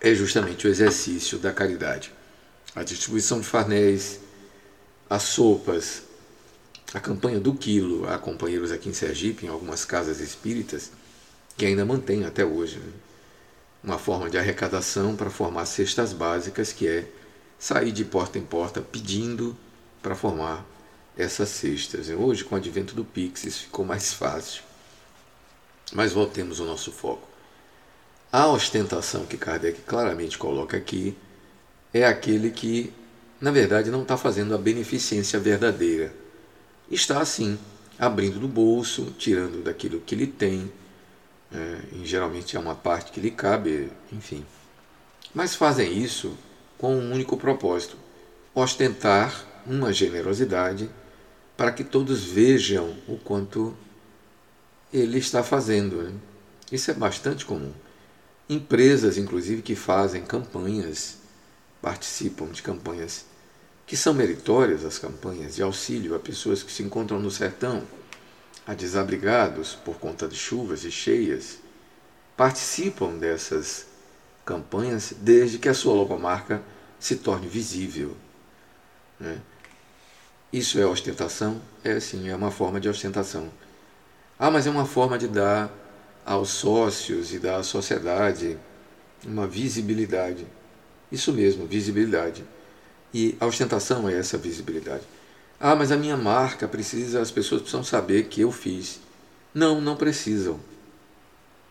[0.00, 2.12] é justamente o exercício da caridade.
[2.74, 4.20] A distribuição de farnéis,
[5.08, 6.02] as sopas,
[6.92, 10.92] a campanha do quilo, há companheiros aqui em Sergipe, em algumas casas espíritas,
[11.56, 12.92] que ainda mantém até hoje né?
[13.82, 17.06] uma forma de arrecadação para formar cestas básicas, que é
[17.58, 19.56] sair de porta em porta pedindo
[20.02, 20.66] para formar
[21.16, 22.08] essas cestas.
[22.08, 24.62] Hoje, com o advento do Pix, isso ficou mais fácil.
[25.92, 27.26] Mas voltemos ao nosso foco.
[28.32, 31.16] A ostentação que Kardec claramente coloca aqui
[31.94, 32.92] é aquele que,
[33.40, 36.12] na verdade, não está fazendo a beneficência verdadeira.
[36.90, 37.56] Está, assim,
[37.98, 40.70] abrindo do bolso, tirando daquilo que ele tem,
[41.52, 44.44] é, geralmente é uma parte que lhe cabe, enfim.
[45.34, 46.36] Mas fazem isso
[46.78, 47.96] com um único propósito:
[48.54, 50.90] ostentar uma generosidade
[51.56, 53.76] para que todos vejam o quanto
[54.92, 56.02] ele está fazendo.
[56.02, 56.12] Né?
[56.70, 57.72] Isso é bastante comum.
[58.48, 61.18] Empresas, inclusive, que fazem campanhas,
[61.82, 63.26] participam de campanhas
[63.86, 67.84] que são meritórias, as campanhas de auxílio a pessoas que se encontram no sertão,
[68.66, 71.58] a desabrigados por conta de chuvas e cheias,
[72.36, 73.86] participam dessas
[74.44, 76.62] campanhas, desde que a sua logomarca
[76.98, 78.16] se torne visível.
[79.18, 79.38] Né?
[80.52, 81.60] Isso é ostentação?
[81.84, 83.50] É sim, é uma forma de ostentação.
[84.38, 85.70] Ah, mas é uma forma de dar
[86.24, 88.58] aos sócios e da sociedade
[89.24, 90.46] uma visibilidade.
[91.10, 92.44] Isso mesmo, visibilidade.
[93.14, 95.04] E a ostentação é essa visibilidade.
[95.58, 99.00] Ah, mas a minha marca precisa, as pessoas precisam saber que eu fiz.
[99.54, 100.60] Não, não precisam.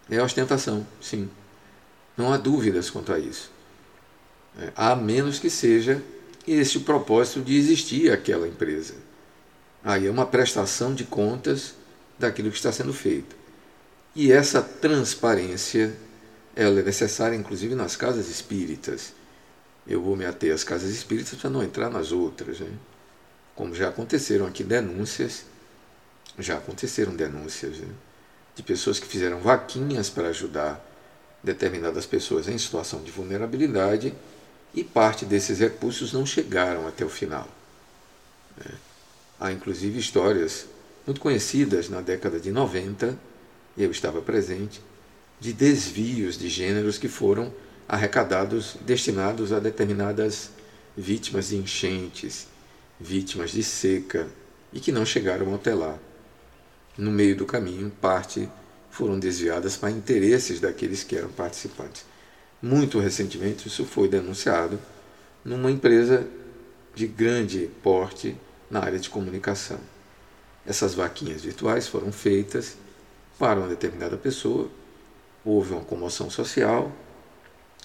[0.10, 1.30] É ostentação, sim.
[2.18, 3.52] Não há dúvidas quanto a isso.
[4.58, 6.02] É, a menos que seja
[6.48, 8.96] esse o propósito de existir aquela empresa.
[9.84, 11.76] Aí é uma prestação de contas
[12.18, 13.36] daquilo que está sendo feito.
[14.16, 15.96] E essa transparência
[16.56, 19.14] ela é necessária, inclusive, nas casas espíritas.
[19.86, 22.60] Eu vou me ater às casas espíritas para não entrar nas outras.
[22.60, 22.72] Né?
[23.56, 25.46] Como já aconteceram aqui denúncias,
[26.38, 27.88] já aconteceram denúncias né?
[28.56, 30.84] de pessoas que fizeram vaquinhas para ajudar
[31.42, 34.14] determinadas pessoas em situação de vulnerabilidade
[34.74, 37.48] e parte desses recursos não chegaram até o final.
[38.58, 38.72] Né?
[39.40, 40.66] Há inclusive histórias
[41.06, 43.18] muito conhecidas na década de 90,
[43.78, 44.82] e eu estava presente,
[45.40, 47.54] de desvios de gêneros que foram
[47.88, 50.50] arrecadados, destinados a determinadas
[50.98, 52.48] vítimas de enchentes,
[53.00, 54.28] vítimas de seca,
[54.72, 55.98] e que não chegaram até lá.
[56.98, 58.50] No meio do caminho, parte
[58.90, 62.06] foram desviadas para interesses daqueles que eram participantes.
[62.62, 64.80] Muito recentemente, isso foi denunciado
[65.44, 66.26] numa empresa
[66.94, 68.36] de grande porte
[68.70, 69.80] na área de comunicação.
[70.66, 72.76] Essas vaquinhas virtuais foram feitas
[73.38, 74.70] para uma determinada pessoa,
[75.44, 76.92] houve uma comoção social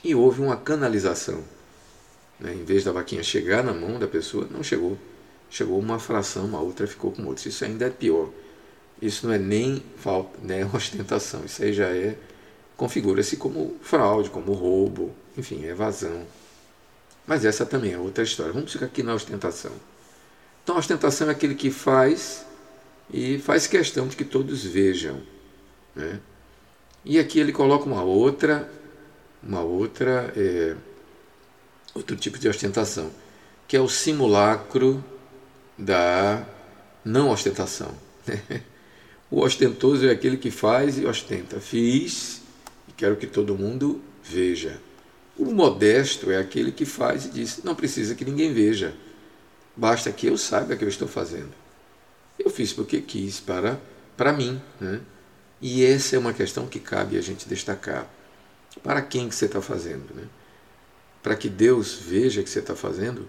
[0.03, 1.43] e houve uma canalização.
[2.41, 2.55] Né?
[2.55, 4.97] Em vez da vaquinha chegar na mão da pessoa, não chegou.
[5.51, 7.49] Chegou uma fração, a outra ficou com outra.
[7.49, 8.31] Isso ainda é pior.
[9.01, 11.45] Isso não é nem falta, nem ostentação.
[11.45, 12.17] Isso aí já é
[12.77, 16.25] configura-se como fraude, como roubo, enfim, evasão.
[17.27, 18.53] Mas essa também é outra história.
[18.53, 19.73] Vamos ficar aqui na ostentação.
[20.63, 22.47] Então, a ostentação é aquele que faz
[23.13, 25.21] e faz questão de que todos vejam.
[25.95, 26.21] Né?
[27.05, 28.71] E aqui ele coloca uma outra,
[29.43, 30.77] uma outra, é,
[31.95, 33.11] outro tipo de ostentação,
[33.67, 35.05] que é o simulacro
[35.77, 36.47] da
[37.05, 37.95] não ostentação.
[39.31, 41.61] o ostentoso é aquele que faz e ostenta.
[41.61, 42.43] Fiz
[42.89, 44.81] e quero que todo mundo veja.
[45.37, 48.95] O modesto é aquele que faz e diz: não precisa que ninguém veja,
[49.77, 51.53] basta que eu saiba que eu estou fazendo.
[52.39, 53.81] Eu fiz porque quis, para,
[54.17, 54.61] para mim.
[54.81, 55.01] Né?
[55.61, 58.09] E essa é uma questão que cabe a gente destacar.
[58.83, 60.15] Para quem que você está fazendo?
[60.15, 60.25] Né?
[61.23, 63.29] Para que Deus veja que você está fazendo?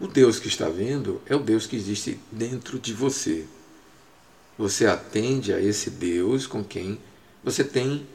[0.00, 3.44] O Deus que está vendo é o Deus que existe dentro de você.
[4.58, 6.98] Você atende a esse Deus com quem
[7.42, 8.06] você tem,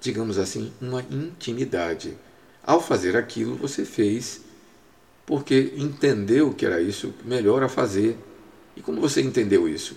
[0.00, 2.16] digamos assim, uma intimidade.
[2.62, 4.42] Ao fazer aquilo, você fez
[5.26, 8.16] porque entendeu que era isso melhor a fazer.
[8.76, 9.96] E como você entendeu isso?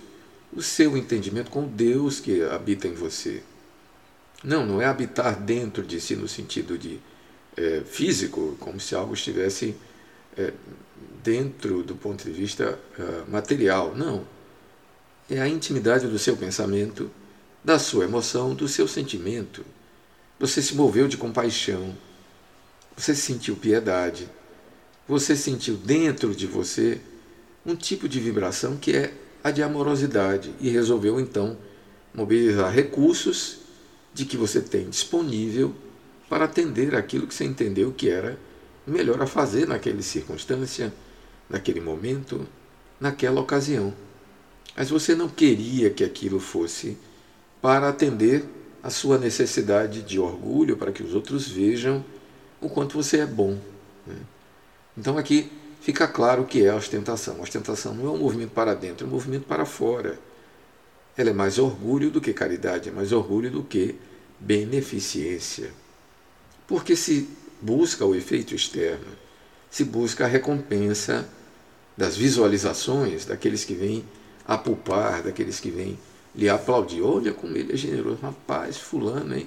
[0.54, 3.42] o seu entendimento com o Deus que habita em você.
[4.44, 7.00] Não, não é habitar dentro de si no sentido de
[7.56, 9.74] é, físico, como se algo estivesse
[10.36, 10.52] é,
[11.22, 13.94] dentro do ponto de vista é, material.
[13.94, 14.26] Não.
[15.30, 17.10] É a intimidade do seu pensamento,
[17.64, 19.64] da sua emoção, do seu sentimento.
[20.38, 21.96] Você se moveu de compaixão,
[22.96, 24.28] você sentiu piedade,
[25.06, 27.00] você sentiu dentro de você
[27.64, 31.56] um tipo de vibração que é a de amorosidade e resolveu então
[32.14, 33.58] mobilizar recursos
[34.12, 35.74] de que você tem disponível
[36.32, 38.38] para atender aquilo que você entendeu que era
[38.86, 40.90] melhor a fazer naquela circunstância,
[41.46, 42.48] naquele momento,
[42.98, 43.92] naquela ocasião.
[44.74, 46.96] Mas você não queria que aquilo fosse
[47.60, 48.46] para atender
[48.82, 52.02] a sua necessidade de orgulho, para que os outros vejam
[52.62, 53.58] o quanto você é bom.
[54.06, 54.16] Né?
[54.96, 55.52] Então aqui
[55.82, 57.36] fica claro o que é a ostentação.
[57.40, 60.18] A ostentação não é um movimento para dentro, é um movimento para fora.
[61.14, 63.96] Ela é mais orgulho do que caridade, é mais orgulho do que
[64.40, 65.82] beneficência.
[66.72, 67.28] Porque se
[67.60, 69.04] busca o efeito externo,
[69.70, 71.28] se busca a recompensa
[71.94, 74.02] das visualizações daqueles que vêm
[74.48, 75.98] apupar, daqueles que vêm
[76.34, 77.02] lhe aplaudir.
[77.02, 78.20] Olha como ele é generoso.
[78.22, 79.46] Rapaz, fulano, hein?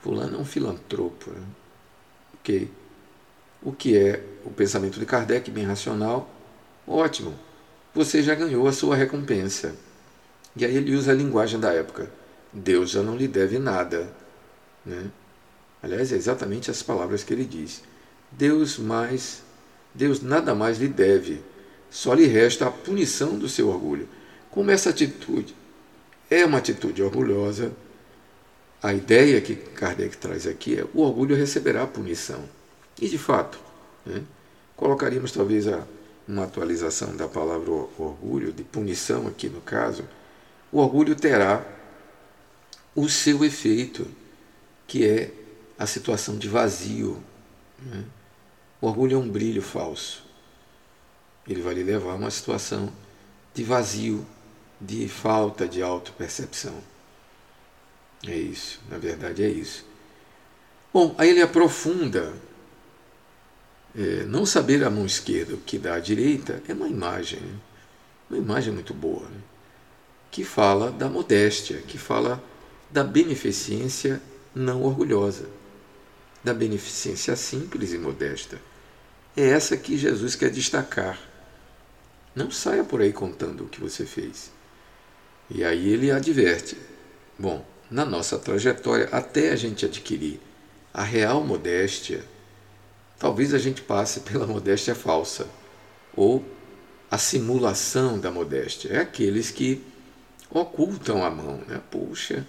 [0.00, 1.32] Fulano é um filantropo.
[1.32, 1.42] Né?
[2.38, 2.70] Ok
[3.60, 6.30] o que é o pensamento de Kardec, bem racional,
[6.86, 7.34] ótimo,
[7.92, 9.74] você já ganhou a sua recompensa.
[10.54, 12.08] E aí ele usa a linguagem da época.
[12.52, 14.08] Deus já não lhe deve nada.
[14.84, 15.10] Né?
[15.86, 17.80] Aliás, é exatamente as palavras que ele diz.
[18.32, 19.42] Deus mais,
[19.94, 21.40] Deus nada mais lhe deve.
[21.88, 24.08] Só lhe resta a punição do seu orgulho.
[24.50, 25.54] Como essa atitude
[26.28, 27.72] é uma atitude orgulhosa,
[28.82, 32.42] a ideia que Kardec traz aqui é o orgulho receberá a punição.
[33.00, 33.60] E de fato,
[34.04, 34.24] né,
[34.76, 35.86] colocaríamos talvez a,
[36.26, 40.02] uma atualização da palavra orgulho, de punição aqui no caso,
[40.72, 41.64] o orgulho terá
[42.92, 44.04] o seu efeito,
[44.88, 45.45] que é
[45.78, 47.22] a situação de vazio.
[47.78, 48.04] Né?
[48.80, 50.24] O orgulho é um brilho falso.
[51.46, 52.92] Ele vai lhe levar a uma situação
[53.54, 54.26] de vazio,
[54.80, 56.74] de falta de autopercepção.
[58.26, 59.84] É isso, na verdade é isso.
[60.92, 62.34] Bom, aí ele aprofunda.
[63.98, 67.58] É, não saber a mão esquerda o que dá à direita é uma imagem, né?
[68.28, 69.40] uma imagem muito boa, né?
[70.30, 72.42] que fala da modéstia, que fala
[72.90, 74.20] da beneficência
[74.54, 75.48] não orgulhosa,
[76.46, 78.60] da beneficência simples e modesta.
[79.36, 81.18] É essa que Jesus quer destacar.
[82.36, 84.52] Não saia por aí contando o que você fez.
[85.50, 86.76] E aí ele adverte:
[87.36, 90.38] bom, na nossa trajetória, até a gente adquirir
[90.94, 92.24] a real modéstia,
[93.18, 95.48] talvez a gente passe pela modéstia falsa
[96.14, 96.44] ou
[97.10, 98.90] a simulação da modéstia.
[98.92, 99.82] É aqueles que
[100.48, 101.82] ocultam a mão, né?
[101.90, 102.46] Puxa,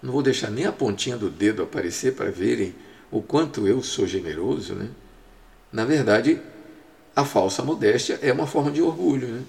[0.00, 2.76] não vou deixar nem a pontinha do dedo aparecer para verem
[3.10, 4.88] o quanto eu sou generoso, né?
[5.72, 6.40] Na verdade,
[7.14, 9.42] a falsa modéstia é uma forma de orgulho, né?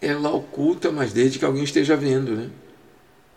[0.00, 2.50] Ela oculta, mas desde que alguém esteja vendo, né?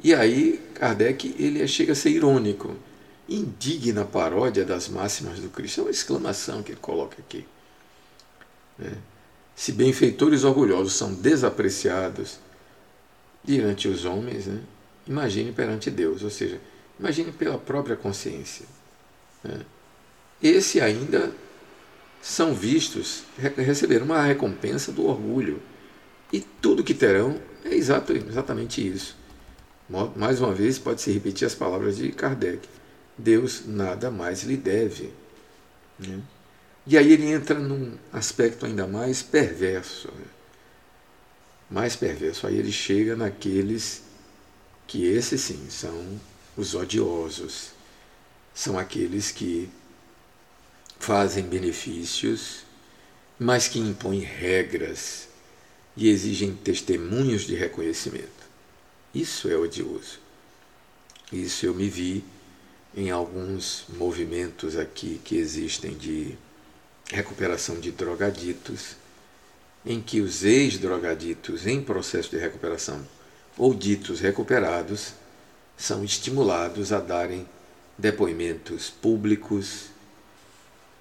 [0.04, 2.76] E aí Kardec ele chega a ser irônico,
[3.30, 5.82] indigna paródia das máximas do Cristo.
[5.82, 7.46] É uma exclamação que ele coloca aqui.
[8.78, 8.94] Né?
[9.56, 12.40] Se benfeitores orgulhosos são desapreciados
[13.44, 14.62] diante os homens, né?
[15.08, 16.60] imagine perante Deus, ou seja,
[17.00, 18.66] imagine pela própria consciência.
[19.44, 19.62] Né?
[20.42, 21.32] Esse ainda
[22.22, 23.24] são vistos,
[23.58, 25.62] receberam uma recompensa do orgulho.
[26.32, 29.18] E tudo que terão é exatamente isso.
[30.16, 32.68] Mais uma vez, pode-se repetir as palavras de Kardec:
[33.18, 35.12] Deus nada mais lhe deve.
[36.00, 36.22] Né?
[36.88, 40.08] E aí ele entra num aspecto ainda mais perverso.
[40.08, 40.26] Né?
[41.70, 42.48] Mais perverso.
[42.48, 44.04] Aí ele chega naqueles
[44.88, 46.20] que, esses sim, são
[46.56, 47.71] os odiosos.
[48.54, 49.70] São aqueles que
[51.00, 52.64] fazem benefícios,
[53.40, 55.28] mas que impõem regras
[55.98, 58.50] e exigem testemunhos de reconhecimento.
[59.14, 60.20] Isso é odioso.
[61.32, 62.24] Isso eu me vi
[62.96, 66.38] em alguns movimentos aqui que existem de
[67.10, 68.96] recuperação de drogaditos,
[69.86, 73.06] em que os ex-drogaditos em processo de recuperação
[73.58, 75.14] ou ditos recuperados
[75.76, 77.48] são estimulados a darem
[78.02, 79.86] depoimentos públicos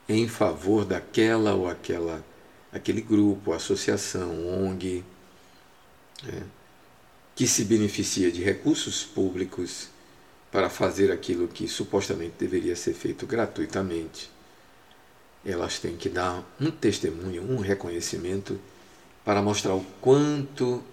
[0.09, 2.25] em favor daquela ou aquela
[2.73, 5.03] aquele grupo, associação, ONG.
[6.23, 6.43] Né?
[7.41, 9.89] que se beneficia de recursos públicos
[10.53, 14.31] para fazer aquilo que supostamente deveria ser feito gratuitamente,
[15.43, 18.61] elas têm que dar um testemunho, um reconhecimento
[19.25, 20.85] para mostrar o quanto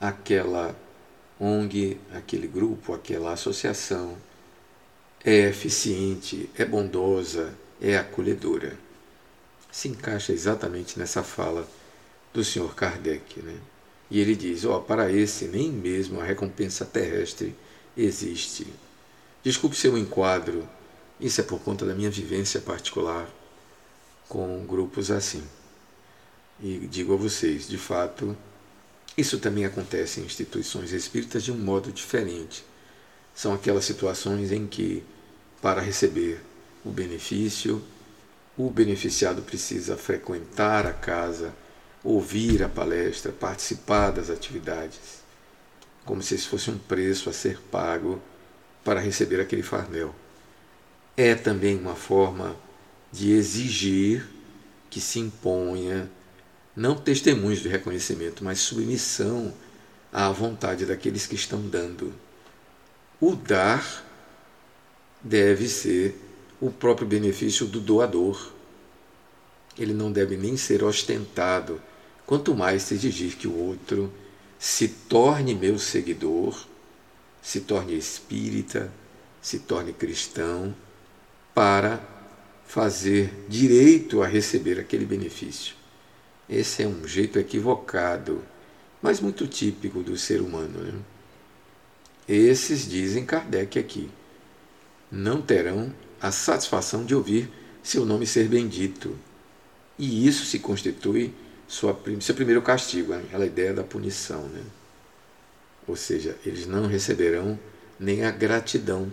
[0.00, 0.74] aquela
[1.38, 4.16] ONG, aquele grupo, aquela associação
[5.24, 8.78] é eficiente, é bondosa, é acolhedora.
[9.72, 11.68] Se encaixa exatamente nessa fala
[12.32, 12.74] do Sr.
[12.74, 13.40] Kardec.
[13.40, 13.56] Né?
[14.10, 17.54] E ele diz: Ó, oh, para esse nem mesmo a recompensa terrestre
[17.96, 18.66] existe.
[19.42, 20.68] Desculpe seu enquadro,
[21.20, 23.28] isso é por conta da minha vivência particular
[24.28, 25.42] com grupos assim.
[26.60, 28.36] E digo a vocês, de fato,
[29.16, 32.64] isso também acontece em instituições espíritas de um modo diferente.
[33.34, 35.04] São aquelas situações em que,
[35.64, 36.42] para receber
[36.84, 37.82] o benefício,
[38.54, 41.54] o beneficiado precisa frequentar a casa
[42.02, 45.22] ouvir a palestra, participar das atividades,
[46.04, 48.20] como se isso fosse um preço a ser pago
[48.84, 50.14] para receber aquele farnel.
[51.16, 52.54] É também uma forma
[53.10, 54.22] de exigir
[54.90, 56.10] que se imponha
[56.76, 59.54] não testemunhos de reconhecimento, mas submissão
[60.12, 62.12] à vontade daqueles que estão dando.
[63.18, 64.04] O dar
[65.24, 66.14] deve ser
[66.60, 68.52] o próprio benefício do doador.
[69.78, 71.80] Ele não deve nem ser ostentado
[72.26, 74.12] quanto mais se exigir que o outro
[74.58, 76.66] se torne meu seguidor,
[77.42, 78.92] se torne espírita,
[79.42, 80.74] se torne cristão,
[81.54, 82.00] para
[82.66, 85.74] fazer direito a receber aquele benefício.
[86.48, 88.42] Esse é um jeito equivocado,
[89.00, 90.80] mas muito típico do ser humano.
[90.80, 90.94] Né?
[92.26, 94.10] Esses, dizem Kardec aqui,
[95.14, 97.50] não terão a satisfação de ouvir
[97.82, 99.16] seu nome ser bendito.
[99.98, 101.32] E isso se constitui
[101.68, 103.22] sua, seu primeiro castigo, né?
[103.28, 104.42] aquela ideia da punição.
[104.48, 104.62] Né?
[105.86, 107.58] Ou seja, eles não receberão
[107.98, 109.12] nem a gratidão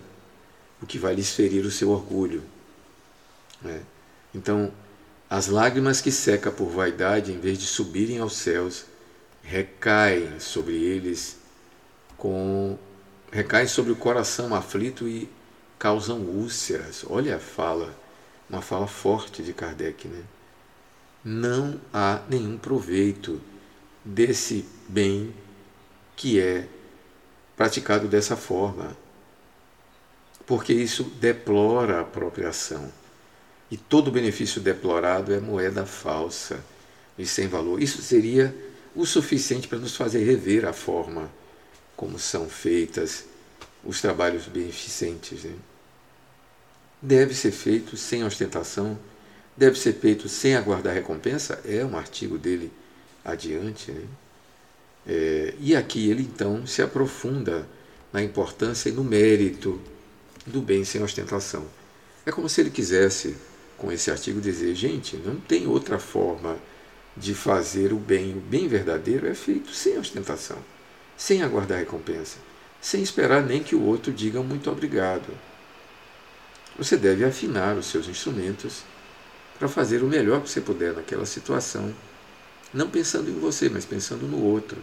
[0.80, 2.42] o que vai lhes ferir o seu orgulho.
[3.60, 3.82] Né?
[4.34, 4.72] Então,
[5.30, 8.86] as lágrimas que seca por vaidade, em vez de subirem aos céus,
[9.42, 11.36] recaem sobre eles
[12.16, 12.76] com
[13.30, 15.28] recaem sobre o coração aflito e
[15.82, 17.04] causam úlceras.
[17.10, 17.92] Olha a fala,
[18.48, 20.22] uma fala forte de Kardec, né?
[21.24, 23.40] Não há nenhum proveito
[24.04, 25.34] desse bem
[26.14, 26.68] que é
[27.56, 28.96] praticado dessa forma,
[30.46, 32.92] porque isso deplora a própria ação.
[33.68, 36.64] E todo benefício deplorado é moeda falsa
[37.18, 37.82] e sem valor.
[37.82, 38.54] Isso seria
[38.94, 41.28] o suficiente para nos fazer rever a forma
[41.96, 43.24] como são feitas
[43.84, 45.42] os trabalhos beneficentes.
[45.42, 45.56] Né?
[47.02, 48.96] Deve ser feito sem ostentação,
[49.56, 52.72] deve ser feito sem aguardar recompensa, é um artigo dele
[53.24, 53.90] adiante.
[53.90, 54.04] Né?
[55.06, 57.66] É, e aqui ele então se aprofunda
[58.12, 59.80] na importância e no mérito
[60.46, 61.66] do bem sem ostentação.
[62.24, 63.36] É como se ele quisesse,
[63.76, 66.56] com esse artigo, dizer: gente, não tem outra forma
[67.16, 68.32] de fazer o bem.
[68.36, 70.58] O bem verdadeiro é feito sem ostentação,
[71.16, 72.38] sem aguardar recompensa,
[72.80, 75.32] sem esperar nem que o outro diga muito obrigado.
[76.82, 78.82] Você deve afinar os seus instrumentos
[79.56, 81.94] para fazer o melhor que você puder naquela situação
[82.74, 84.78] não pensando em você, mas pensando no outro.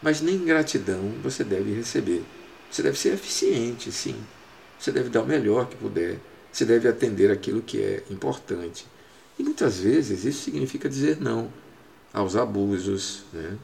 [0.00, 2.22] Mas nem gratidão você deve receber.
[2.70, 4.14] Você deve ser eficiente, sim.
[4.78, 6.20] Você deve dar o melhor que puder.
[6.52, 8.86] Você deve atender aquilo que é importante.
[9.36, 11.52] E muitas vezes isso significa dizer não
[12.12, 13.24] aos abusos.
[13.32, 13.58] Né?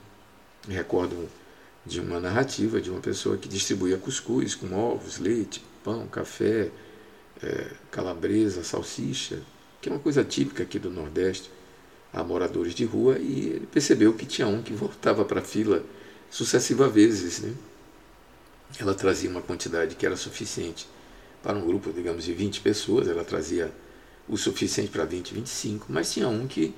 [0.66, 1.28] Me recordo
[1.86, 6.68] de uma narrativa de uma pessoa que distribuía cuscuz com ovos, leite, pão, café,
[7.42, 9.40] é, calabresa, salsicha,
[9.80, 11.50] que é uma coisa típica aqui do Nordeste
[12.12, 15.82] a moradores de rua e ele percebeu que tinha um que voltava para a fila
[16.30, 17.40] sucessivas vezes.
[17.40, 17.54] Né?
[18.78, 20.86] Ela trazia uma quantidade que era suficiente
[21.42, 23.72] para um grupo, digamos, de 20 pessoas, ela trazia
[24.28, 26.72] o suficiente para 20, 25, mas tinha um que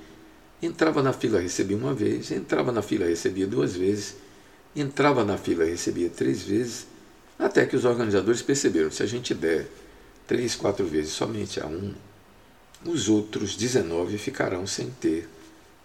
[0.61, 4.15] entrava na fila, recebia uma vez, entrava na fila, recebia duas vezes,
[4.75, 6.87] entrava na fila, recebia três vezes,
[7.37, 9.67] até que os organizadores perceberam, se a gente der
[10.27, 11.93] três, quatro vezes somente a um,
[12.85, 15.27] os outros 19 ficarão sem ter,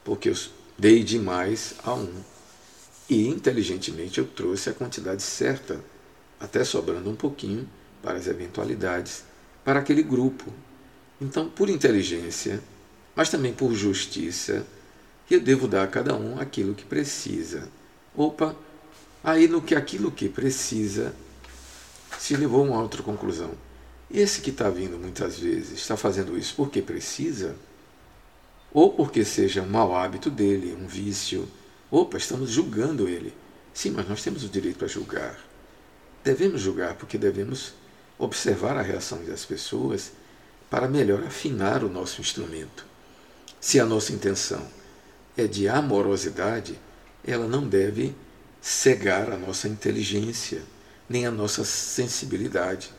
[0.04, 0.36] porque eu
[0.78, 2.12] dei demais a um.
[3.08, 5.80] E inteligentemente eu trouxe a quantidade certa,
[6.38, 7.68] até sobrando um pouquinho
[8.02, 9.24] para as eventualidades,
[9.64, 10.52] para aquele grupo.
[11.20, 12.62] Então, por inteligência,
[13.14, 14.66] mas também por justiça,
[15.30, 17.68] eu devo dar a cada um aquilo que precisa.
[18.14, 18.56] Opa,
[19.22, 21.14] aí no que aquilo que precisa
[22.18, 23.52] se levou a uma outra conclusão.
[24.12, 27.54] Esse que está vindo muitas vezes está fazendo isso porque precisa,
[28.72, 31.48] ou porque seja um mau hábito dele, um vício.
[31.90, 33.32] Opa, estamos julgando ele.
[33.72, 35.38] Sim, mas nós temos o direito para julgar.
[36.24, 37.72] Devemos julgar porque devemos
[38.18, 40.12] observar a reação das pessoas
[40.68, 42.84] para melhor afinar o nosso instrumento.
[43.60, 44.66] Se a nossa intenção
[45.36, 46.78] é de amorosidade,
[47.24, 48.14] ela não deve
[48.60, 50.62] cegar a nossa inteligência,
[51.08, 52.92] nem a nossa sensibilidade.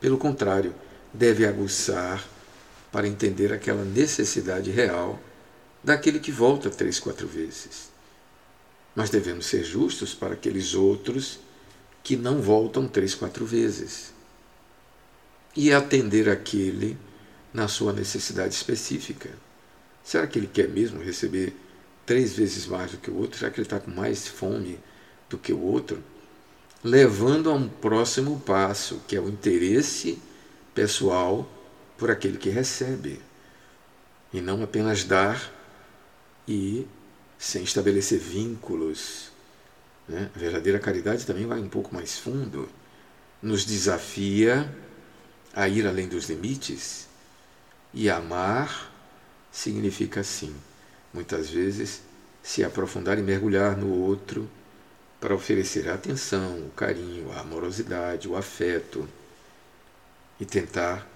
[0.00, 0.74] Pelo contrário,
[1.12, 2.24] deve aguçar
[2.92, 5.20] para entender aquela necessidade real
[5.82, 7.90] daquele que volta três, quatro vezes.
[8.94, 11.38] Mas devemos ser justos para aqueles outros
[12.02, 14.12] que não voltam três, quatro vezes.
[15.54, 16.96] E atender aquele
[17.52, 19.30] na sua necessidade específica.
[20.04, 21.54] Será que ele quer mesmo receber
[22.04, 23.38] três vezes mais do que o outro?
[23.38, 24.78] Será que ele está com mais fome
[25.28, 26.02] do que o outro?
[26.86, 30.22] Levando a um próximo passo, que é o interesse
[30.72, 31.50] pessoal
[31.98, 33.20] por aquele que recebe,
[34.32, 35.52] e não apenas dar
[36.46, 36.86] e
[37.36, 39.32] sem estabelecer vínculos.
[40.06, 40.30] Né?
[40.32, 42.68] A verdadeira caridade também vai um pouco mais fundo,
[43.42, 44.72] nos desafia
[45.52, 47.08] a ir além dos limites
[47.92, 48.92] e amar
[49.50, 50.54] significa sim,
[51.12, 52.00] muitas vezes
[52.44, 54.48] se aprofundar e mergulhar no outro
[55.20, 59.08] para oferecer a atenção, o carinho, a amorosidade, o afeto
[60.38, 61.06] e tentar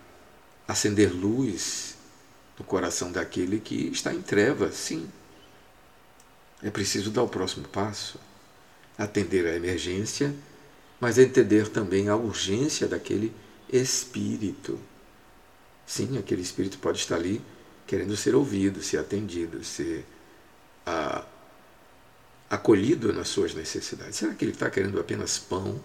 [0.67, 1.97] acender luz
[2.59, 5.09] no coração daquele que está em trevas, sim.
[6.63, 8.19] É preciso dar o próximo passo,
[8.97, 10.35] atender à emergência,
[11.01, 13.35] mas entender também a urgência daquele
[13.73, 14.79] espírito.
[15.87, 17.41] Sim, aquele espírito pode estar ali
[17.87, 20.05] querendo ser ouvido, ser atendido, ser
[20.87, 21.25] ah,
[22.51, 24.17] acolhido nas suas necessidades?
[24.17, 25.81] Será que ele está querendo apenas pão?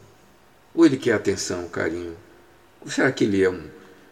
[0.74, 2.18] Ou ele quer atenção, carinho?
[2.82, 3.70] Ou será que ele é um,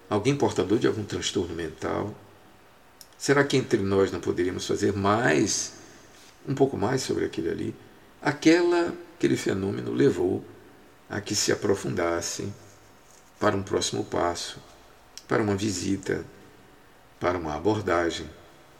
[0.10, 2.16] alguém portador de algum transtorno mental?
[3.18, 5.74] Será que entre nós não poderíamos fazer mais,
[6.48, 7.76] um pouco mais sobre aquele ali?
[8.22, 10.46] Aquela, aquele fenômeno levou
[11.10, 12.52] a que se aprofundasse
[13.40, 14.60] para um próximo passo,
[15.28, 16.24] para uma visita,
[17.20, 18.30] para uma abordagem,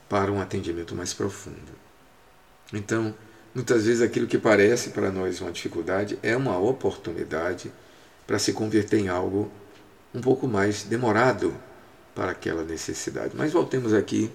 [0.08, 1.72] para um atendimento mais profundo.
[2.72, 3.16] Então,
[3.54, 7.72] muitas vezes aquilo que parece para nós uma dificuldade é uma oportunidade
[8.26, 9.52] para se converter em algo
[10.14, 11.56] um pouco mais demorado
[12.16, 13.34] para aquela necessidade.
[13.36, 14.32] Mas voltemos aqui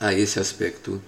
[0.00, 1.00] a esse aspecto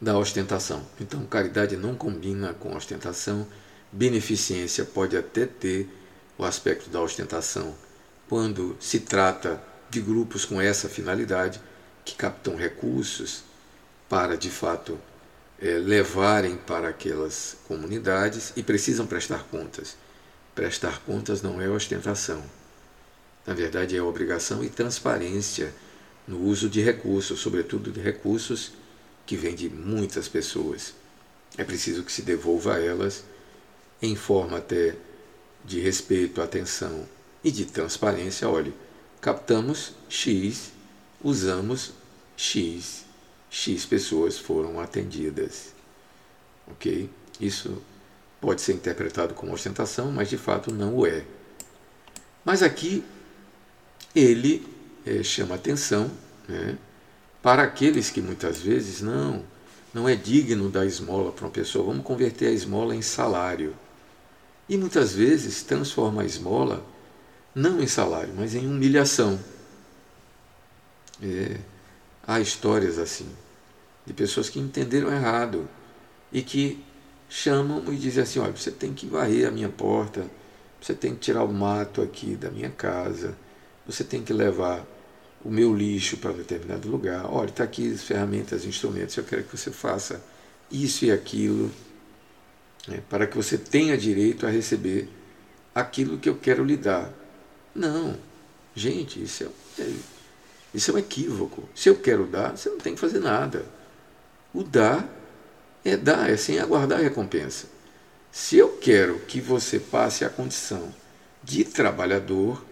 [0.00, 0.84] da ostentação.
[1.00, 3.46] Então, caridade não combina com ostentação,
[3.90, 5.88] beneficência pode até ter
[6.36, 7.74] o aspecto da ostentação
[8.28, 11.60] quando se trata de grupos com essa finalidade,
[12.04, 13.42] que captam recursos
[14.08, 14.98] para, de fato,
[15.60, 19.96] é, levarem para aquelas comunidades e precisam prestar contas.
[20.54, 22.42] Prestar contas não é ostentação.
[23.46, 25.72] Na verdade, é obrigação e transparência
[26.26, 28.72] no uso de recursos, sobretudo de recursos
[29.24, 30.94] que vêm de muitas pessoas.
[31.56, 33.24] É preciso que se devolva a elas
[34.02, 34.94] em forma até
[35.64, 37.08] de respeito, atenção
[37.42, 38.48] e de transparência.
[38.48, 38.74] Olhe,
[39.20, 40.72] captamos X,
[41.22, 41.92] usamos
[42.36, 43.05] X,
[43.58, 45.72] X pessoas foram atendidas.
[46.66, 47.08] Ok?
[47.40, 47.82] Isso
[48.38, 51.24] pode ser interpretado como ostentação, mas de fato não o é.
[52.44, 53.02] Mas aqui
[54.14, 54.68] ele
[55.06, 56.10] é, chama atenção
[56.46, 56.76] né,
[57.42, 59.42] para aqueles que muitas vezes não,
[59.92, 61.86] não é digno da esmola para uma pessoa.
[61.86, 63.74] Vamos converter a esmola em salário.
[64.68, 66.84] E muitas vezes transforma a esmola
[67.54, 69.40] não em salário, mas em humilhação.
[71.22, 71.56] É,
[72.26, 73.26] há histórias assim,
[74.06, 75.68] de pessoas que entenderam errado
[76.32, 76.82] e que
[77.28, 80.26] chamam e dizem assim: olha, você tem que varrer a minha porta,
[80.80, 83.36] você tem que tirar o mato aqui da minha casa,
[83.86, 84.86] você tem que levar
[85.44, 87.26] o meu lixo para determinado lugar.
[87.26, 90.22] Olha, está aqui as ferramentas, instrumentos, eu quero que você faça
[90.70, 91.70] isso e aquilo,
[92.88, 95.08] né, para que você tenha direito a receber
[95.74, 97.12] aquilo que eu quero lhe dar.
[97.74, 98.16] Não,
[98.74, 99.92] gente, isso é, é,
[100.74, 101.68] isso é um equívoco.
[101.74, 103.75] Se eu quero dar, você não tem que fazer nada.
[104.52, 105.08] O dar
[105.84, 107.66] é dar, é sem aguardar recompensa.
[108.32, 110.94] Se eu quero que você passe a condição
[111.42, 112.62] de trabalhador,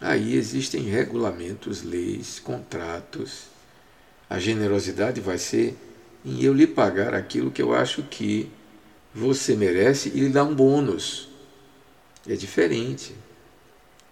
[0.00, 3.42] Aí existem regulamentos, leis, contratos.
[4.30, 5.76] A generosidade vai ser
[6.24, 8.50] em eu lhe pagar aquilo que eu acho que
[9.14, 11.28] você merece e lhe dar um bônus.
[12.26, 13.14] É diferente.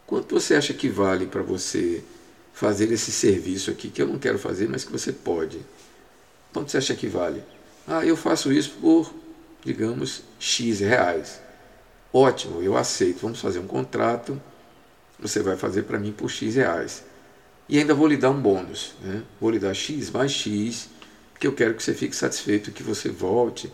[0.07, 2.05] Quanto você acha que vale para você
[2.53, 5.59] fazer esse serviço aqui que eu não quero fazer, mas que você pode?
[6.53, 7.43] Quanto você acha que vale?
[7.87, 9.13] Ah, eu faço isso por,
[9.65, 11.41] digamos, X reais.
[12.13, 13.21] Ótimo, eu aceito.
[13.21, 14.41] Vamos fazer um contrato
[15.19, 17.05] você vai fazer para mim por X reais.
[17.69, 18.95] E ainda vou lhe dar um bônus.
[19.03, 19.23] Né?
[19.41, 20.89] Vou lhe dar X mais X,
[21.33, 23.73] porque eu quero que você fique satisfeito, que você volte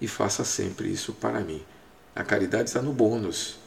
[0.00, 1.62] e faça sempre isso para mim.
[2.14, 3.58] A caridade está no bônus.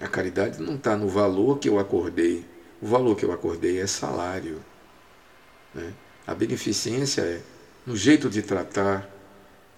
[0.00, 2.46] A caridade não está no valor que eu acordei.
[2.80, 4.62] O valor que eu acordei é salário.
[5.74, 5.92] Né?
[6.28, 7.40] A beneficência é
[7.86, 9.08] no jeito de tratar,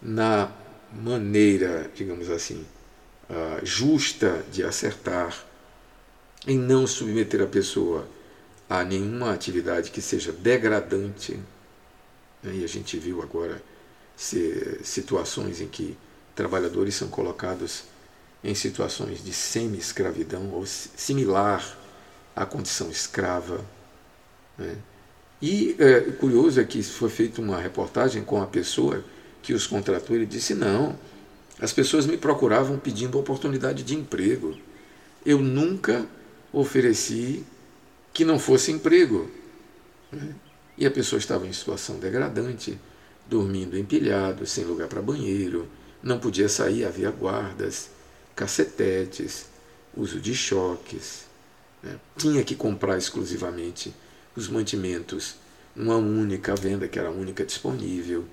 [0.03, 0.51] na
[0.92, 2.66] maneira, digamos assim,
[3.30, 5.46] uh, justa de acertar,
[6.44, 8.05] em não submeter a pessoa
[8.68, 11.38] a nenhuma atividade que seja degradante.
[12.42, 12.57] Né?
[12.57, 13.62] E a gente viu agora
[14.16, 15.96] situações em que
[16.34, 17.84] trabalhadores são colocados
[18.42, 21.78] em situações de semi-escravidão ou similar
[22.34, 23.64] à condição escrava.
[24.59, 24.76] Né?
[25.41, 29.03] E é, curioso é que foi feita uma reportagem com a pessoa
[29.43, 30.14] que os contratou.
[30.14, 30.99] Ele disse: não,
[31.61, 34.57] as pessoas me procuravam pedindo oportunidade de emprego.
[35.24, 36.07] Eu nunca
[36.53, 37.45] ofereci
[38.12, 39.30] que não fosse emprego.
[40.12, 40.34] Né?
[40.76, 42.78] E a pessoa estava em situação degradante,
[43.28, 45.68] dormindo empilhado, sem lugar para banheiro,
[46.03, 47.91] não podia sair, havia guardas,
[48.34, 49.47] cacetetes,
[49.95, 51.26] uso de choques.
[51.82, 51.99] Né?
[52.16, 53.95] Tinha que comprar exclusivamente
[54.41, 55.36] os mantimentos
[55.74, 58.24] numa única venda, que era a única disponível.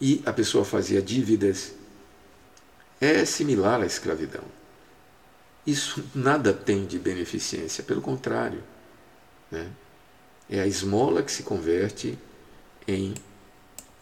[0.00, 1.72] E a pessoa fazia dívidas.
[3.00, 4.44] É similar à escravidão.
[5.66, 8.62] Isso nada tem de beneficência, pelo contrário.
[9.50, 9.70] Né?
[10.50, 12.18] É a esmola que se converte
[12.86, 13.14] em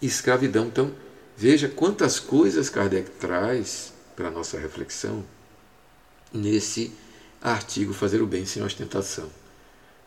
[0.00, 0.66] escravidão.
[0.66, 0.92] Então,
[1.36, 5.24] veja quantas coisas Kardec traz para a nossa reflexão
[6.32, 6.92] nesse
[7.40, 9.41] artigo Fazer o Bem Sem Ostentação.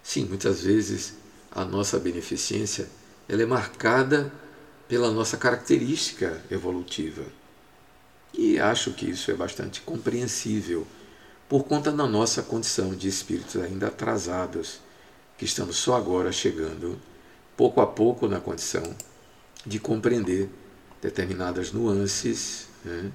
[0.06, 1.16] Sim, muitas vezes
[1.51, 2.88] a nossa beneficência
[3.28, 4.32] ela é marcada
[4.88, 7.24] pela nossa característica evolutiva.
[8.32, 10.86] E acho que isso é bastante compreensível
[11.49, 14.80] por conta da nossa condição de espíritos ainda atrasados,
[15.39, 17.01] que estamos só agora chegando,
[17.58, 18.95] pouco a pouco, na condição
[19.66, 20.51] de compreender
[21.01, 23.12] determinadas nuances, né?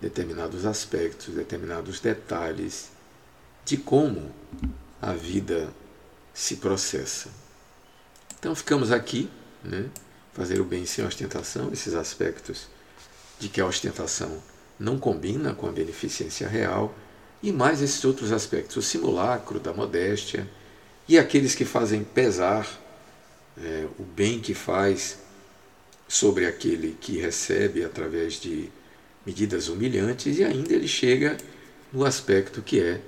[0.00, 2.88] determinados aspectos, determinados detalhes
[3.66, 4.32] de como
[5.02, 5.68] a vida
[6.38, 7.28] se processa.
[8.38, 9.28] Então ficamos aqui,
[9.64, 9.86] né?
[10.32, 12.68] fazer o bem sem ostentação, esses aspectos
[13.40, 14.40] de que a ostentação
[14.78, 16.94] não combina com a beneficência real,
[17.42, 20.48] e mais esses outros aspectos, o simulacro da modéstia
[21.08, 22.68] e aqueles que fazem pesar
[23.60, 25.18] é, o bem que faz
[26.06, 28.70] sobre aquele que recebe através de
[29.26, 31.36] medidas humilhantes, e ainda ele chega
[31.92, 33.00] no aspecto que é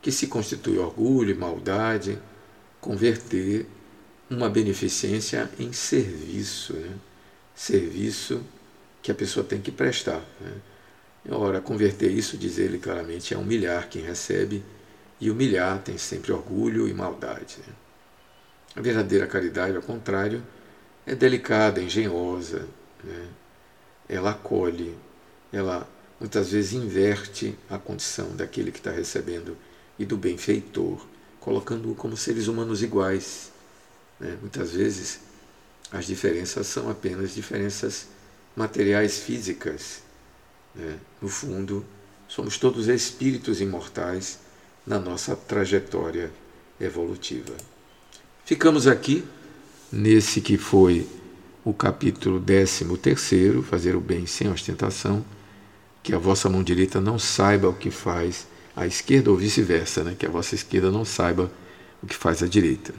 [0.00, 2.18] que se constitui orgulho maldade,
[2.80, 3.66] converter
[4.28, 6.96] uma beneficência em serviço, né?
[7.54, 8.42] serviço
[9.02, 10.22] que a pessoa tem que prestar.
[10.40, 10.52] Né?
[11.30, 14.62] Ora, converter isso, diz ele claramente, é humilhar quem recebe,
[15.20, 17.58] e humilhar tem sempre orgulho e maldade.
[17.58, 17.74] Né?
[18.76, 20.42] A verdadeira caridade, ao contrário,
[21.04, 22.68] é delicada, engenhosa,
[23.02, 23.28] né?
[24.08, 24.96] ela acolhe,
[25.52, 29.56] ela muitas vezes inverte a condição daquele que está recebendo
[29.98, 31.06] e do benfeitor,
[31.40, 33.50] colocando-o como seres humanos iguais.
[34.20, 34.36] Né?
[34.40, 35.20] Muitas vezes
[35.90, 38.06] as diferenças são apenas diferenças
[38.54, 40.02] materiais físicas.
[40.74, 40.98] Né?
[41.20, 41.84] No fundo,
[42.28, 44.38] somos todos espíritos imortais
[44.86, 46.30] na nossa trajetória
[46.80, 47.54] evolutiva.
[48.44, 49.24] Ficamos aqui
[49.92, 51.06] nesse que foi
[51.64, 52.84] o capítulo 13,
[53.62, 55.24] Fazer o Bem Sem Ostentação,
[56.02, 60.14] que a vossa mão direita não saiba o que faz a esquerda ou vice-versa, né?
[60.18, 61.50] que a vossa esquerda não saiba
[62.02, 62.94] o que faz a direita.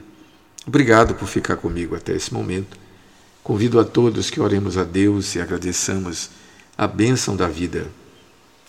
[0.66, 2.78] Obrigado por ficar comigo até esse momento.
[3.42, 6.30] Convido a todos que oremos a Deus e agradeçamos
[6.78, 7.90] a bênção da vida,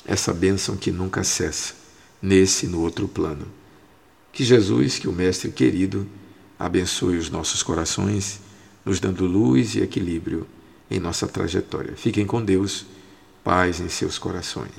[0.05, 1.75] essa bênção que nunca cessa,
[2.21, 3.45] nesse e no outro plano.
[4.31, 6.07] Que Jesus, que o Mestre querido,
[6.57, 8.39] abençoe os nossos corações,
[8.83, 10.47] nos dando luz e equilíbrio
[10.89, 11.93] em nossa trajetória.
[11.95, 12.85] Fiquem com Deus,
[13.43, 14.73] paz em seus corações.